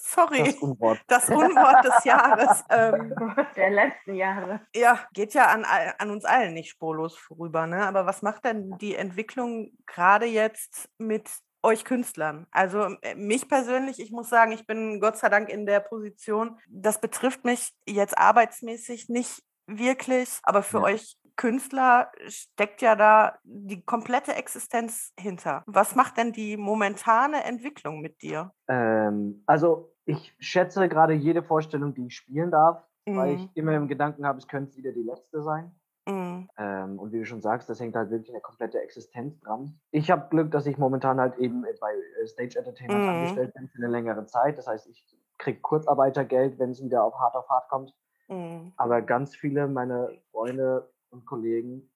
[0.00, 0.44] Sorry.
[0.44, 1.00] Das Unwort.
[1.08, 2.64] Das Unwort des Jahres.
[2.70, 3.14] Ähm,
[3.56, 4.60] Der letzten Jahre.
[4.74, 5.64] ja, geht ja an,
[5.98, 7.86] an uns allen nicht spurlos vorüber, ne?
[7.86, 11.28] Aber was macht denn die Entwicklung gerade jetzt mit
[11.62, 12.46] euch Künstlern?
[12.50, 16.58] Also äh, mich persönlich, ich muss sagen, ich bin Gott sei Dank in der Position,
[16.68, 20.84] das betrifft mich jetzt arbeitsmäßig nicht wirklich, aber für Ja.
[20.84, 25.62] euch Künstler steckt ja da die komplette Existenz hinter.
[25.66, 28.52] Was macht denn die momentane Entwicklung mit dir?
[28.68, 33.34] Ähm, also, ich schätze gerade jede Vorstellung, die ich spielen darf, weil Mhm.
[33.36, 35.70] ich immer im Gedanken habe, es könnte wieder die letzte sein.
[36.08, 36.48] Mhm.
[36.58, 39.78] Ähm, und wie du schon sagst, das hängt halt wirklich eine komplette Existenz dran.
[39.92, 43.08] Ich habe Glück, dass ich momentan halt eben bei äh, Stage Entertainment Mhm.
[43.10, 44.58] angestellt bin für eine längere Zeit.
[44.58, 45.04] Das heißt, ich
[45.38, 47.94] kriege Kurzarbeitergeld, wenn es wieder auf hart auf hart kommt.
[48.28, 48.72] Mhm.
[48.76, 51.90] Aber ganz viele meiner Freunde und Kollegen,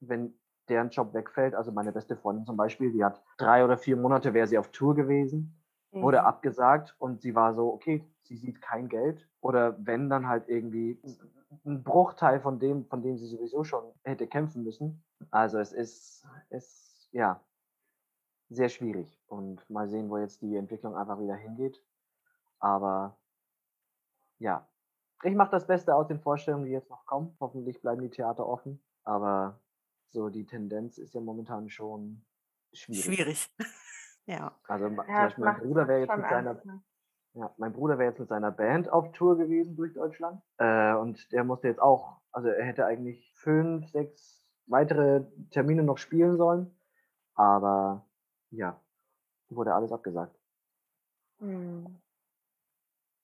[0.00, 0.34] wenn
[0.68, 4.34] deren Job wegfällt, also meine beste Freundin zum Beispiel, die hat drei oder vier Monate,
[4.34, 5.56] wäre sie auf Tour gewesen,
[5.92, 6.26] wurde Mhm.
[6.26, 9.28] abgesagt und sie war so, okay, sie sieht kein Geld.
[9.40, 11.00] Oder wenn dann halt irgendwie
[11.64, 15.04] ein Bruchteil von dem, von dem sie sowieso schon hätte kämpfen müssen.
[15.30, 17.40] Also es ist, ist ja
[18.48, 19.20] sehr schwierig.
[19.26, 21.82] Und mal sehen, wo jetzt die Entwicklung einfach wieder hingeht.
[22.58, 23.18] Aber
[24.38, 24.68] ja,
[25.22, 27.36] ich mache das Beste aus den Vorstellungen, die jetzt noch kommen.
[27.40, 28.82] Hoffentlich bleiben die Theater offen.
[29.04, 29.60] Aber
[30.08, 32.24] so die Tendenz ist ja momentan schon
[32.72, 33.04] schwierig.
[33.04, 33.54] Schwierig.
[34.26, 34.52] ja.
[34.68, 36.82] Also ma- zum Ja, Beispiel mein Bruder wäre jetzt mit seiner Angst, ne?
[37.34, 40.42] ja, mein Bruder wäre jetzt mit seiner Band auf Tour gewesen durch Deutschland.
[40.58, 45.98] Äh, und der musste jetzt auch, also er hätte eigentlich fünf, sechs weitere Termine noch
[45.98, 46.76] spielen sollen.
[47.34, 48.06] Aber
[48.50, 48.78] ja,
[49.48, 50.38] wurde alles abgesagt.
[51.38, 51.98] Hm.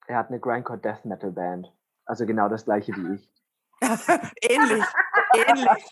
[0.07, 1.73] Er hat eine Grindcore Death Metal Band.
[2.09, 3.31] Also genau das gleiche wie ich.
[4.41, 4.85] ähnlich.
[5.37, 5.91] ähnlich.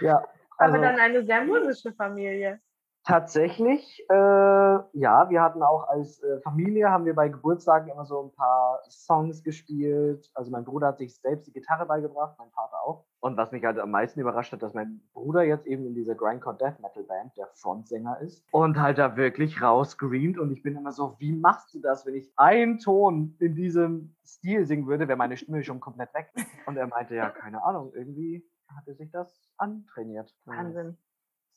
[0.00, 2.60] Ja, Aber also dann eine sehr musische Familie.
[3.04, 8.22] tatsächlich, äh, ja, wir hatten auch als äh, Familie, haben wir bei Geburtstagen immer so
[8.22, 10.30] ein paar Songs gespielt.
[10.34, 13.04] Also mein Bruder hat sich selbst die Gitarre beigebracht, mein Vater auch.
[13.20, 16.14] Und was mich halt am meisten überrascht hat, dass mein Bruder jetzt eben in dieser
[16.14, 20.38] Grindcore Death Metal Band der Frontsänger ist und halt da wirklich rausgreent.
[20.38, 24.14] Und ich bin immer so, wie machst du das, wenn ich einen Ton in diesem
[24.24, 26.32] Stil singen würde, wäre meine Stimme schon komplett weg.
[26.66, 30.32] Und er meinte, ja, keine Ahnung, irgendwie hat er sich das antrainiert.
[30.44, 30.96] Wahnsinn.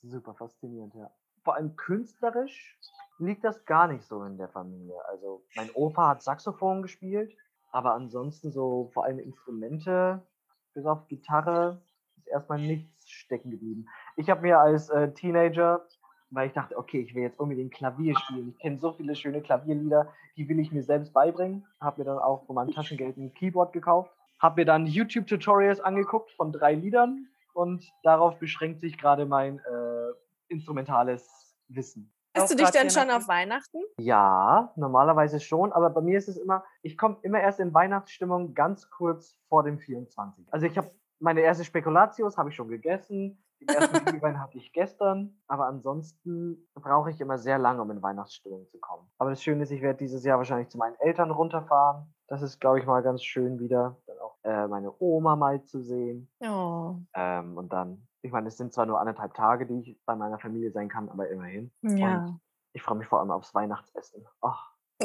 [0.01, 1.11] Super faszinierend, ja.
[1.43, 2.79] Vor allem künstlerisch
[3.19, 4.95] liegt das gar nicht so in der Familie.
[5.09, 7.35] Also mein Opa hat Saxophon gespielt,
[7.71, 10.23] aber ansonsten so vor allem Instrumente,
[10.73, 11.81] bis auf Gitarre,
[12.17, 13.87] ist erstmal nichts stecken geblieben.
[14.15, 15.85] Ich habe mir als äh, Teenager,
[16.29, 18.49] weil ich dachte, okay, ich will jetzt unbedingt Klavier spielen.
[18.49, 21.65] Ich kenne so viele schöne Klavierlieder, die will ich mir selbst beibringen.
[21.79, 24.11] Habe mir dann auch von meinem Taschengeld ein Keyboard gekauft.
[24.39, 30.13] Habe mir dann YouTube-Tutorials angeguckt von drei Liedern und darauf beschränkt sich gerade mein äh,
[30.47, 32.11] instrumentales Wissen.
[32.35, 33.79] Hast du dich denn schon auf Weihnachten?
[33.97, 38.53] Ja, normalerweise schon, aber bei mir ist es immer, ich komme immer erst in Weihnachtsstimmung
[38.53, 40.45] ganz kurz vor dem 24.
[40.51, 44.73] Also ich habe meine erste Spekulatius habe ich schon gegessen, den ersten Glühwein hatte ich
[44.73, 49.07] gestern, aber ansonsten brauche ich immer sehr lange, um in Weihnachtsstimmung zu kommen.
[49.17, 52.13] Aber das Schöne ist, ich werde dieses Jahr wahrscheinlich zu meinen Eltern runterfahren.
[52.27, 55.81] Das ist, glaube ich, mal ganz schön wieder, dann auch äh, meine Oma mal zu
[55.81, 56.29] sehen.
[56.39, 56.95] Oh.
[57.13, 60.39] Ähm, und dann ich meine, es sind zwar nur anderthalb Tage, die ich bei meiner
[60.39, 61.71] Familie sein kann, aber immerhin.
[61.81, 62.25] Ja.
[62.25, 62.41] Und
[62.73, 64.25] ich freue mich vor allem aufs Weihnachtsessen.
[64.41, 64.71] Ach,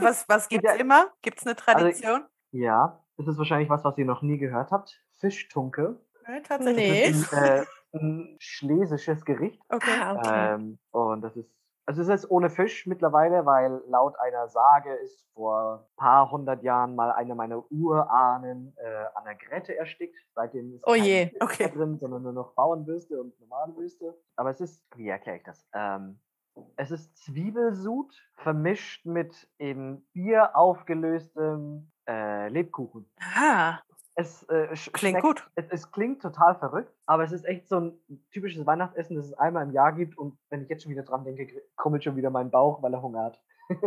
[0.00, 0.80] was was gibt es Ja.
[0.80, 1.12] immer?
[1.22, 2.24] Gibt es eine Also, Tradition?
[2.52, 5.02] ja, das ist wahrscheinlich was, was ihr noch nie gehört habt.
[5.18, 6.00] Fischtunke.
[6.26, 6.88] Nee, tatsächlich.
[6.90, 7.06] Nee.
[7.12, 9.60] Das ist ein, äh, ein schlesisches Gericht.
[9.68, 9.90] Okay.
[10.00, 10.54] Ah, okay.
[10.54, 11.50] Ähm, und das ist,
[11.88, 16.62] also es ist ohne Fisch mittlerweile, weil laut einer Sage ist vor ein paar hundert
[16.62, 20.14] Jahren mal einer meiner Urahnen äh, an der Gräte erstickt.
[20.34, 21.70] Seitdem ist Oh je, okay.
[21.70, 24.14] drin, sondern nur noch Bauernwürste und normale Würste.
[24.36, 25.66] Aber es ist, wie erkläre ich das?
[25.72, 26.20] Ähm,
[26.76, 33.10] es ist Zwiebelsud vermischt mit in Bier aufgelöstem äh, Lebkuchen.
[33.34, 33.78] Ah.
[34.20, 35.48] Es äh, Klingt schmeckt- gut.
[35.54, 38.00] Es, es klingt total verrückt, aber es ist echt so ein
[38.32, 40.18] typisches Weihnachtsessen, das es einmal im Jahr gibt.
[40.18, 42.92] Und wenn ich jetzt schon wieder dran denke, kr- krummelt schon wieder mein Bauch, weil
[42.92, 43.40] er Hunger hat.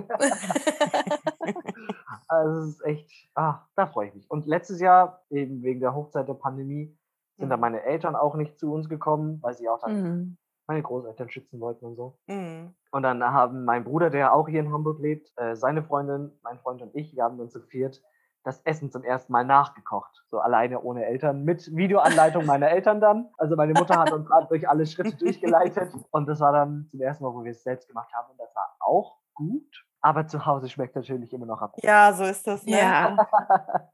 [2.28, 4.30] Also es ist echt, ah, da freue ich mich.
[4.32, 6.98] Und letztes Jahr, eben wegen der Hochzeit der Pandemie,
[7.38, 7.62] sind dann Mhm.
[7.62, 10.38] meine Eltern auch nicht zu uns gekommen, weil sie auch dann Mhm.
[10.68, 12.18] meine Großeltern schützen wollten und so.
[12.28, 12.74] Mhm.
[12.92, 16.58] Und dann haben mein Bruder, der auch hier in Hamburg lebt, äh, seine Freundin, mein
[16.60, 18.02] Freund und ich, wir haben dann zu viert
[18.44, 20.24] das Essen zum ersten Mal nachgekocht.
[20.28, 23.30] So alleine ohne Eltern, mit Videoanleitung meiner Eltern dann.
[23.38, 25.94] Also meine Mutter hat uns gerade durch alle Schritte durchgeleitet.
[26.12, 28.32] Und das war dann zum ersten Mal, wo wir es selbst gemacht haben.
[28.32, 29.86] Und das war auch gut.
[30.04, 31.76] Aber zu Hause schmeckt natürlich immer noch ab.
[31.84, 32.66] Ja, so ist das.
[32.66, 32.72] Ne?
[32.72, 33.16] Ja,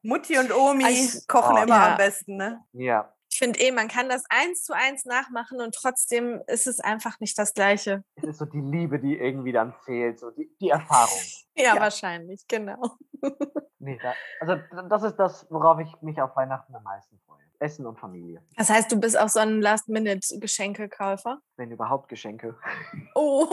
[0.01, 1.91] Mutti und Omi Also, kochen oh, immer ja.
[1.91, 2.63] am besten, ne?
[2.71, 6.80] Ja, ich finde eh, man kann das eins zu eins nachmachen und trotzdem ist es
[6.80, 8.04] einfach nicht das Gleiche.
[8.15, 11.19] es ist so die Liebe, die irgendwie dann fehlt, so die, die Erfahrung.
[11.56, 11.82] Ja, Ja.
[11.82, 12.97] wahrscheinlich, genau.
[13.80, 14.56] Nee, da, also
[14.89, 17.38] das ist das, worauf ich mich auf Weihnachten am meisten freue.
[17.60, 18.41] Essen und Familie.
[18.56, 21.39] Das heißt, du bist auch so ein Last-Minute-Geschenkekäufer?
[21.58, 22.58] Wenn überhaupt Geschenke.
[23.15, 23.47] Oh.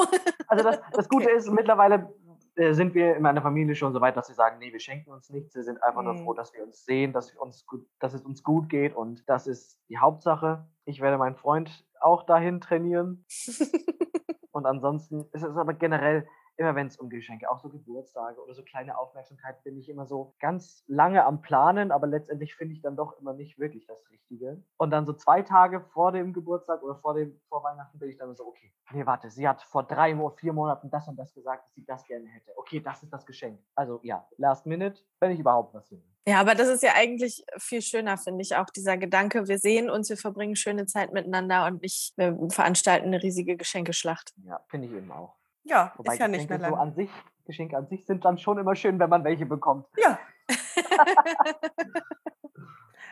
[0.49, 2.11] Also das, das Gute ist, mittlerweile
[2.57, 5.11] äh, sind wir in meiner Familie schon so weit, dass wir sagen, nee, wir schenken
[5.11, 5.55] uns nichts.
[5.55, 6.25] Wir sind einfach nur Mhm.
[6.25, 9.29] froh, dass wir uns sehen, dass, wir uns gut, dass es uns gut geht und
[9.29, 10.67] das ist die Hauptsache.
[10.85, 13.25] Ich werde meinen Freund auch dahin trainieren
[14.53, 18.55] und ansonsten ist es aber generell immer wenn es um Geschenke, auch so Geburtstage oder
[18.55, 22.83] so kleine Aufmerksamkeit, bin ich immer so ganz lange am Planen, aber letztendlich finde ich
[22.83, 24.62] dann doch immer nicht wirklich das Richtige.
[24.77, 28.17] Und dann so zwei Tage vor dem Geburtstag oder vor dem vor Weihnachten bin ich
[28.17, 31.35] dann so, okay, nee, warte, sie hat vor drei oder vier Monaten das und das
[31.35, 32.53] gesagt, dass sie das gerne hätte.
[32.57, 33.61] Okay, das ist das Geschenk.
[33.75, 36.05] Also ja, Last Minute, wenn ich überhaupt was finde.
[36.27, 39.90] Ja, aber das ist ja eigentlich viel schöner, finde ich, auch dieser Gedanke, wir sehen
[39.90, 44.33] uns, wir verbringen schöne Zeit miteinander und nicht, wir veranstalten eine riesige Geschenkeschlacht.
[44.45, 45.37] Ja, finde ich eben auch.
[45.64, 46.88] Ja, Wobei ist ja nicht mehr Geschenke so lang.
[46.88, 47.11] an sich,
[47.46, 49.87] Geschenke an sich sind dann schon immer schön, wenn man welche bekommt.
[49.96, 50.18] Ja.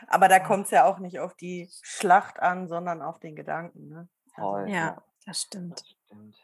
[0.09, 3.88] Aber da kommt es ja auch nicht auf die Schlacht an, sondern auf den Gedanken.
[3.88, 4.09] Ne?
[4.35, 4.69] Also, Voll.
[4.69, 5.97] Ja, das stimmt.
[6.07, 6.37] Stimmt.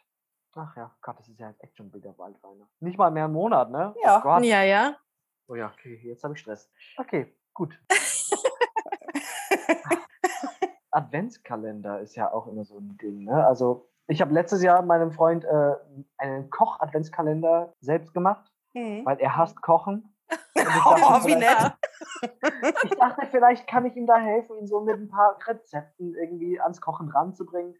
[0.54, 2.72] Ach ja, Gott, das ist ja jetzt echt schon wieder bald Weihnachten.
[2.80, 3.94] Nicht mal mehr einen Monat, ne?
[4.02, 4.18] Ja.
[4.18, 4.44] Oh Gott.
[4.44, 4.96] Ja, ja.
[5.46, 6.70] Oh ja, okay, jetzt habe ich Stress.
[6.96, 7.78] Okay, gut.
[10.90, 13.46] Adventskalender ist ja auch immer so ein Ding, ne?
[13.46, 15.74] Also, ich habe letztes Jahr meinem Freund äh,
[16.18, 19.04] einen Koch-Adventskalender selbst gemacht, Mhm.
[19.06, 20.14] weil er hasst Kochen.
[20.54, 22.32] Ich Oh, dachte, wie vielleicht- nett.
[22.84, 26.60] Ich dachte, vielleicht kann ich ihm da helfen, ihn so mit ein paar Rezepten irgendwie
[26.60, 27.74] ans Kochen ranzubringen.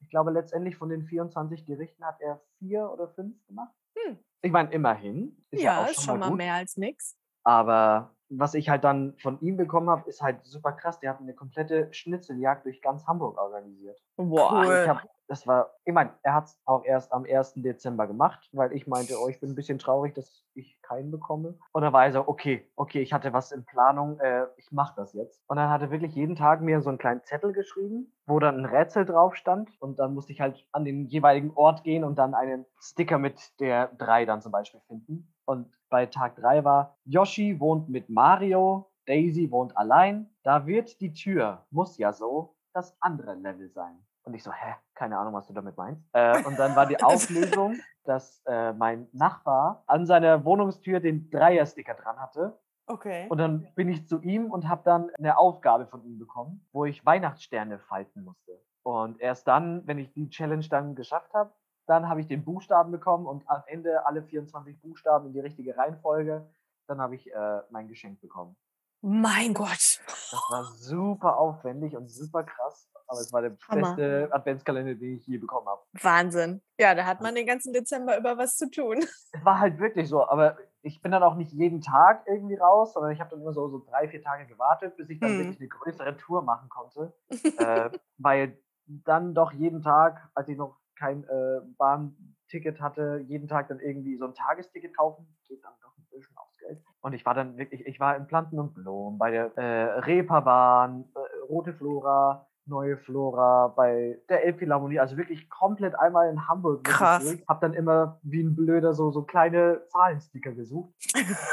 [0.00, 3.72] Ich glaube, letztendlich von den 24 Gerichten hat er vier oder fünf gemacht.
[3.96, 4.18] Hm.
[4.42, 5.42] Ich meine, immerhin.
[5.50, 6.36] Ist ja, Ja, auch ist schon mal gut.
[6.38, 7.16] mehr als nix.
[7.44, 10.98] Aber was ich halt dann von ihm bekommen habe, ist halt super krass.
[11.00, 13.98] Der hat eine komplette Schnitzeljagd durch ganz Hamburg organisiert.
[14.16, 14.52] Boah.
[14.66, 14.80] Cool.
[14.82, 17.54] Ich habe das war, ich meine, er hat es auch erst am 1.
[17.56, 21.58] Dezember gemacht, weil ich meinte, oh, ich bin ein bisschen traurig, dass ich keinen bekomme.
[21.72, 24.94] Und dann war er so, okay, okay, ich hatte was in Planung, äh, ich mache
[24.96, 25.42] das jetzt.
[25.48, 28.58] Und dann hat er wirklich jeden Tag mir so einen kleinen Zettel geschrieben, wo dann
[28.58, 29.70] ein Rätsel drauf stand.
[29.80, 33.58] Und dann musste ich halt an den jeweiligen Ort gehen und dann einen Sticker mit
[33.60, 35.32] der 3 dann zum Beispiel finden.
[35.46, 40.30] Und bei Tag 3 war, Yoshi wohnt mit Mario, Daisy wohnt allein.
[40.42, 44.04] Da wird die Tür, muss ja so, das andere Level sein.
[44.24, 46.02] Und ich so, hä, keine Ahnung, was du damit meinst.
[46.12, 51.94] Äh, und dann war die Auflösung, dass äh, mein Nachbar an seiner Wohnungstür den Dreier-Sticker
[51.94, 52.58] dran hatte.
[52.86, 53.26] Okay.
[53.28, 56.84] Und dann bin ich zu ihm und habe dann eine Aufgabe von ihm bekommen, wo
[56.84, 58.60] ich Weihnachtssterne falten musste.
[58.82, 61.52] Und erst dann, wenn ich die Challenge dann geschafft habe,
[61.86, 65.76] dann habe ich den Buchstaben bekommen und am Ende alle 24 Buchstaben in die richtige
[65.76, 66.46] Reihenfolge.
[66.86, 68.56] Dann habe ich äh, mein Geschenk bekommen.
[69.00, 70.00] Mein Gott.
[70.06, 73.80] Das war super aufwendig und super krass, aber es war der Hammer.
[73.96, 75.82] beste Adventskalender, den ich je bekommen habe.
[76.02, 76.62] Wahnsinn.
[76.78, 78.98] Ja, da hat man den ganzen Dezember über was zu tun.
[79.32, 82.92] Es war halt wirklich so, aber ich bin dann auch nicht jeden Tag irgendwie raus,
[82.92, 85.38] sondern ich habe dann immer so, so drei, vier Tage gewartet, bis ich dann Hm.
[85.38, 87.12] wirklich eine größere Tour machen konnte.
[87.58, 93.68] äh, weil dann doch jeden Tag, als ich noch kein äh, Bahnticket hatte, jeden Tag
[93.68, 96.80] dann irgendwie so ein Tagesticket kaufen, geht dann doch ein bisschen aufs Geld.
[97.00, 101.10] Und ich war dann wirklich, ich war in Planten und Blumen, bei der äh, Reeperbahn,
[101.14, 106.84] äh, Rote Flora, Neue Flora, bei der Elbphilharmonie, also wirklich komplett einmal in Hamburg.
[106.84, 107.22] Krass.
[107.24, 107.44] durch.
[107.46, 110.94] Hab dann immer wie ein Blöder so, so kleine Zahlensticker gesucht.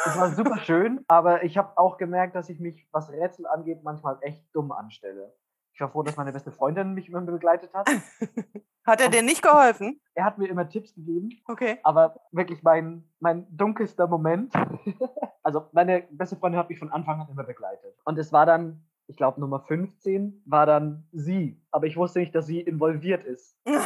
[0.05, 3.83] Das war super schön, aber ich habe auch gemerkt, dass ich mich, was Rätsel angeht,
[3.83, 5.33] manchmal echt dumm anstelle.
[5.73, 7.89] Ich war froh, dass meine beste Freundin mich immer begleitet hat.
[8.85, 10.01] Hat er dir nicht geholfen?
[10.15, 11.79] Er hat mir immer Tipps gegeben, Okay.
[11.83, 14.51] aber wirklich mein, mein dunkelster Moment.
[15.43, 17.95] also meine beste Freundin hat mich von Anfang an immer begleitet.
[18.05, 21.61] Und es war dann, ich glaube Nummer 15, war dann sie.
[21.69, 23.55] Aber ich wusste nicht, dass sie involviert ist.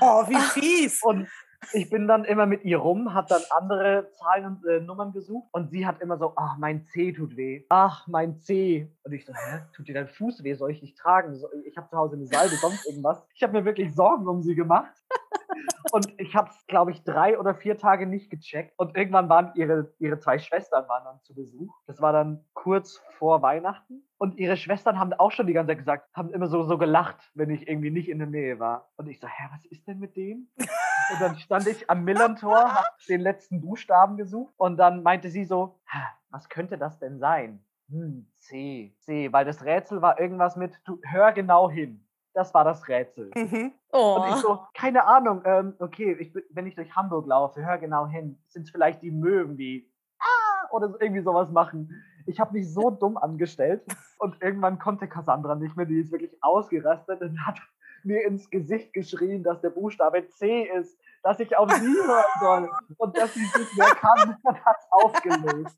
[0.00, 1.02] Oh, wie fies.
[1.02, 1.28] Und
[1.72, 5.48] ich bin dann immer mit ihr rum, habe dann andere Zahlen und äh, Nummern gesucht
[5.52, 7.64] und sie hat immer so, ach, mein C tut weh.
[7.68, 8.90] Ach, mein C.
[9.04, 10.54] Und ich so, hä, tut dir dein Fuß weh?
[10.54, 11.34] Soll ich dich tragen?
[11.64, 13.26] Ich habe zu Hause eine Salbe, sonst irgendwas.
[13.34, 14.94] Ich habe mir wirklich Sorgen um sie gemacht.
[15.92, 18.74] Und ich habe es, glaube ich, drei oder vier Tage nicht gecheckt.
[18.76, 21.72] Und irgendwann waren ihre, ihre zwei Schwestern waren dann zu Besuch.
[21.86, 24.02] Das war dann kurz vor Weihnachten.
[24.18, 27.30] Und ihre Schwestern haben auch schon die ganze Zeit gesagt, haben immer so, so gelacht,
[27.34, 28.88] wenn ich irgendwie nicht in der Nähe war.
[28.96, 30.48] Und ich so, hä, was ist denn mit dem?
[31.12, 34.54] Und dann stand ich am Millern-Tor, hab den letzten Buchstaben gesucht.
[34.56, 35.98] Und dann meinte sie so, "Hä,
[36.30, 37.62] was könnte das denn sein?
[37.88, 42.04] Hm, C, C, weil das Rätsel war irgendwas mit, du hör genau hin.
[42.34, 43.30] Das war das Rätsel.
[43.36, 43.72] Mhm.
[43.92, 44.16] Oh.
[44.20, 48.06] Und ich so, keine Ahnung, ähm, okay, ich, wenn ich durch Hamburg laufe, hör genau
[48.08, 49.88] hin, sind es vielleicht die Möwen, die
[50.18, 51.90] ah, oder so- irgendwie sowas machen.
[52.26, 53.82] Ich habe mich so dumm angestellt
[54.18, 57.58] und irgendwann konnte Cassandra nicht mehr, die ist wirklich ausgerastet und hat
[58.04, 62.70] mir ins Gesicht geschrien, dass der Buchstabe C ist, dass ich auf sie hören soll
[62.98, 65.76] und dass sie nicht mehr kann und hat aufgelöst.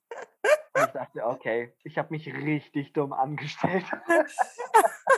[0.74, 3.84] Und ich dachte, okay, ich habe mich richtig dumm angestellt.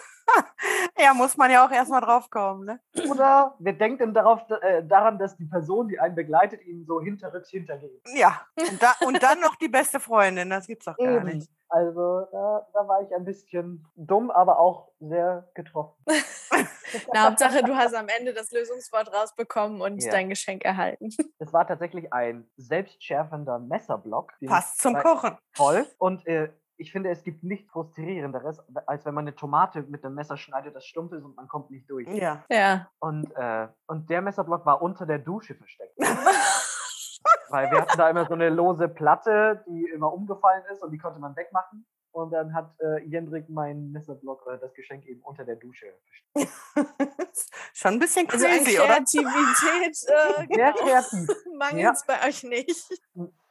[1.03, 2.80] Ja, muss man ja auch erstmal drauf kommen, ne?
[3.09, 7.01] Oder wer denkt denn darauf, äh, daran, dass die Person, die einen begleitet, ihm so
[7.01, 8.03] hinterrückt hintergeht?
[8.14, 8.40] Ja.
[8.59, 11.26] Und, da, und dann noch die beste Freundin, das gibt's doch gar Eben.
[11.38, 11.51] nicht.
[11.68, 15.94] Also da, da war ich ein bisschen dumm, aber auch sehr getroffen.
[17.14, 20.11] Na, Hauptsache, du hast am Ende das Lösungswort rausbekommen und Ja.
[20.11, 21.11] dein Geschenk erhalten.
[21.38, 24.32] Es war tatsächlich ein selbstschärfender Messerblock.
[24.46, 25.38] Passt zum Kochen.
[25.53, 25.86] Voll.
[25.98, 26.51] Und äh,
[26.81, 30.74] ich finde, es gibt nichts frustrierenderes, als wenn man eine Tomate mit dem Messer schneidet,
[30.74, 32.09] das stumpf ist und man kommt nicht durch.
[32.09, 32.43] Ja.
[32.49, 32.89] Ja.
[32.99, 35.95] Und, äh, und der Messerblock war unter der Dusche versteckt.
[37.51, 40.99] Weil wir hatten da immer so eine lose Platte, die immer umgefallen ist und die
[40.99, 41.85] konnte man wegmachen.
[42.12, 45.87] Und dann hat äh, Jendrik meinen Messerblock oder das Geschenk eben unter der Dusche
[46.35, 46.53] versteckt.
[47.74, 48.87] Schon ein bisschen Also crazy, oder?
[48.87, 50.72] Kreativität äh, Sehr genau.
[50.72, 51.28] kreativ.
[51.57, 52.89] mangelt es bei euch nicht.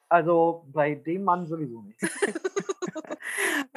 [0.09, 1.99] Also bei dem Mann sowieso nicht.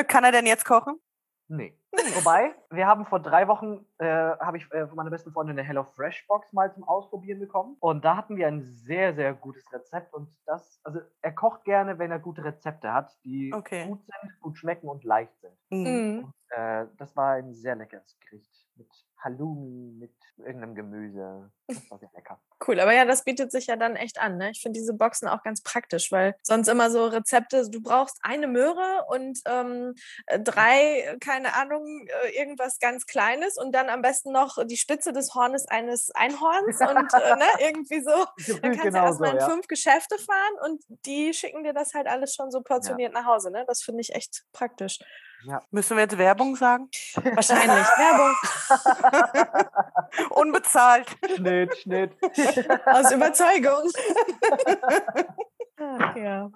[0.08, 1.00] Kann er denn jetzt kochen?
[1.48, 1.78] Nee.
[2.14, 5.66] Wobei, wir haben vor drei Wochen, äh, habe ich äh, von meiner besten Freundin eine
[5.66, 7.76] Hello Fresh Box mal zum Ausprobieren bekommen.
[7.80, 10.14] Und da hatten wir ein sehr, sehr gutes Rezept.
[10.14, 13.86] Und das, also er kocht gerne, wenn er gute Rezepte hat, die Okay.
[13.86, 15.54] gut sind, gut schmecken und leicht sind.
[15.70, 16.24] Mhm.
[16.24, 18.61] Und, äh, das war ein sehr leckeres Gericht.
[18.76, 18.88] Mit
[19.22, 21.50] Halloumi, mit irgendeinem Gemüse.
[21.72, 22.38] Das war sehr lecker.
[22.66, 24.36] Cool, aber ja, das bietet sich ja dann echt an.
[24.36, 24.50] Ne?
[24.50, 28.46] Ich finde diese Boxen auch ganz praktisch, weil sonst immer so Rezepte, du brauchst eine
[28.46, 29.94] Möhre und ähm,
[30.26, 35.14] äh, drei, keine Ahnung, äh, irgendwas ganz Kleines und dann am besten noch die Spitze
[35.14, 38.26] des Hornes eines Einhorns und äh, ne, irgendwie so.
[38.60, 39.48] Dann kannst du genauso, erstmal in ja.
[39.48, 43.50] fünf Geschäfte fahren und die schicken dir das halt alles schon so portioniert nach Hause.
[43.50, 43.64] Ne?
[43.66, 44.98] Das finde ich echt praktisch.
[45.44, 45.60] Ja.
[45.70, 46.88] Müssen wir jetzt Werbung sagen?
[47.34, 47.86] Wahrscheinlich.
[47.96, 48.34] Werbung.
[50.30, 51.16] Unbezahlt.
[51.34, 52.12] Schnitt, Schnitt.
[52.86, 53.90] Aus Überzeugung.
[55.78, 56.50] Ach, ja.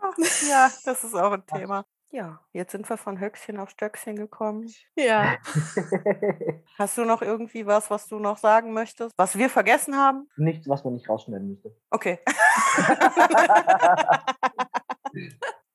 [0.48, 1.84] Ja, das ist auch ein Thema.
[2.10, 4.72] Ja, jetzt sind wir von Höchstchen auf Stöckchen gekommen.
[4.94, 5.36] Ja.
[6.78, 10.28] Hast du noch irgendwie was, was du noch sagen möchtest, was wir vergessen haben?
[10.36, 11.76] Nichts, was man nicht rausschneiden müsste.
[11.90, 12.20] Okay.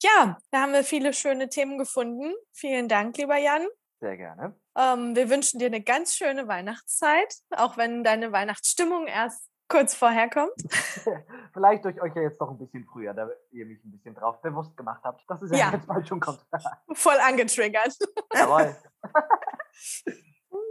[0.03, 2.33] Ja, da haben wir viele schöne Themen gefunden.
[2.53, 3.67] Vielen Dank, lieber Jan.
[3.99, 4.55] Sehr gerne.
[4.75, 10.29] Ähm, wir wünschen dir eine ganz schöne Weihnachtszeit, auch wenn deine Weihnachtsstimmung erst kurz vorher
[10.29, 10.53] kommt.
[11.53, 14.41] Vielleicht durch euch ja jetzt noch ein bisschen früher, da ihr mich ein bisschen drauf
[14.41, 15.71] bewusst gemacht habt, dass es ja, Ja.
[15.73, 16.43] jetzt bald schon kommt.
[16.93, 17.95] Voll angetriggert.
[18.33, 18.75] Jawohl.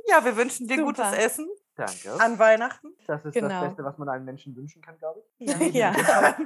[0.07, 1.18] Ja, wir wünschen dir gutes Super.
[1.18, 1.49] Essen
[1.87, 2.20] Danke.
[2.20, 2.89] an Weihnachten.
[3.07, 3.49] Das ist Genau.
[3.49, 5.74] das Beste, was man einem Menschen wünschen kann, glaube ich.
[5.74, 5.93] Ja.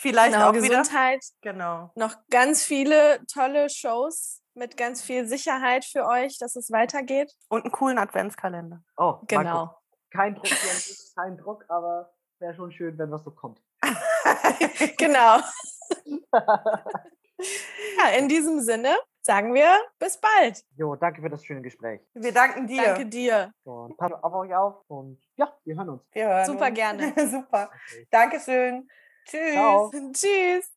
[0.00, 0.78] Vielleicht Genau, auch wieder.
[0.80, 1.24] Gesundheit.
[1.40, 1.90] Genau.
[1.96, 7.32] Noch ganz viele tolle Shows mit ganz viel Sicherheit für euch, dass es weitergeht.
[7.48, 8.82] Und einen coolen Adventskalender.
[8.96, 9.76] Oh, Genau.
[10.10, 10.48] Kein Druck,
[11.16, 13.60] kein Druck, aber wäre schon schön, wenn was so kommt.
[14.98, 15.38] Genau.
[17.98, 18.96] Ja, in diesem Sinne
[19.28, 20.64] sagen wir bis bald.
[20.76, 22.00] Jo, danke für das schöne Gespräch.
[22.14, 22.82] Wir danken dir.
[22.82, 23.52] Danke dir.
[23.64, 26.02] Und passt auf euch auf und ja, wir hören uns.
[26.12, 26.74] Wir hören Super uns.
[26.74, 27.12] gerne.
[27.30, 27.70] Super.
[28.10, 28.88] Dankeschön.
[29.26, 29.52] Tschüss.
[29.52, 29.90] Ciao.
[30.12, 30.72] Tschüss.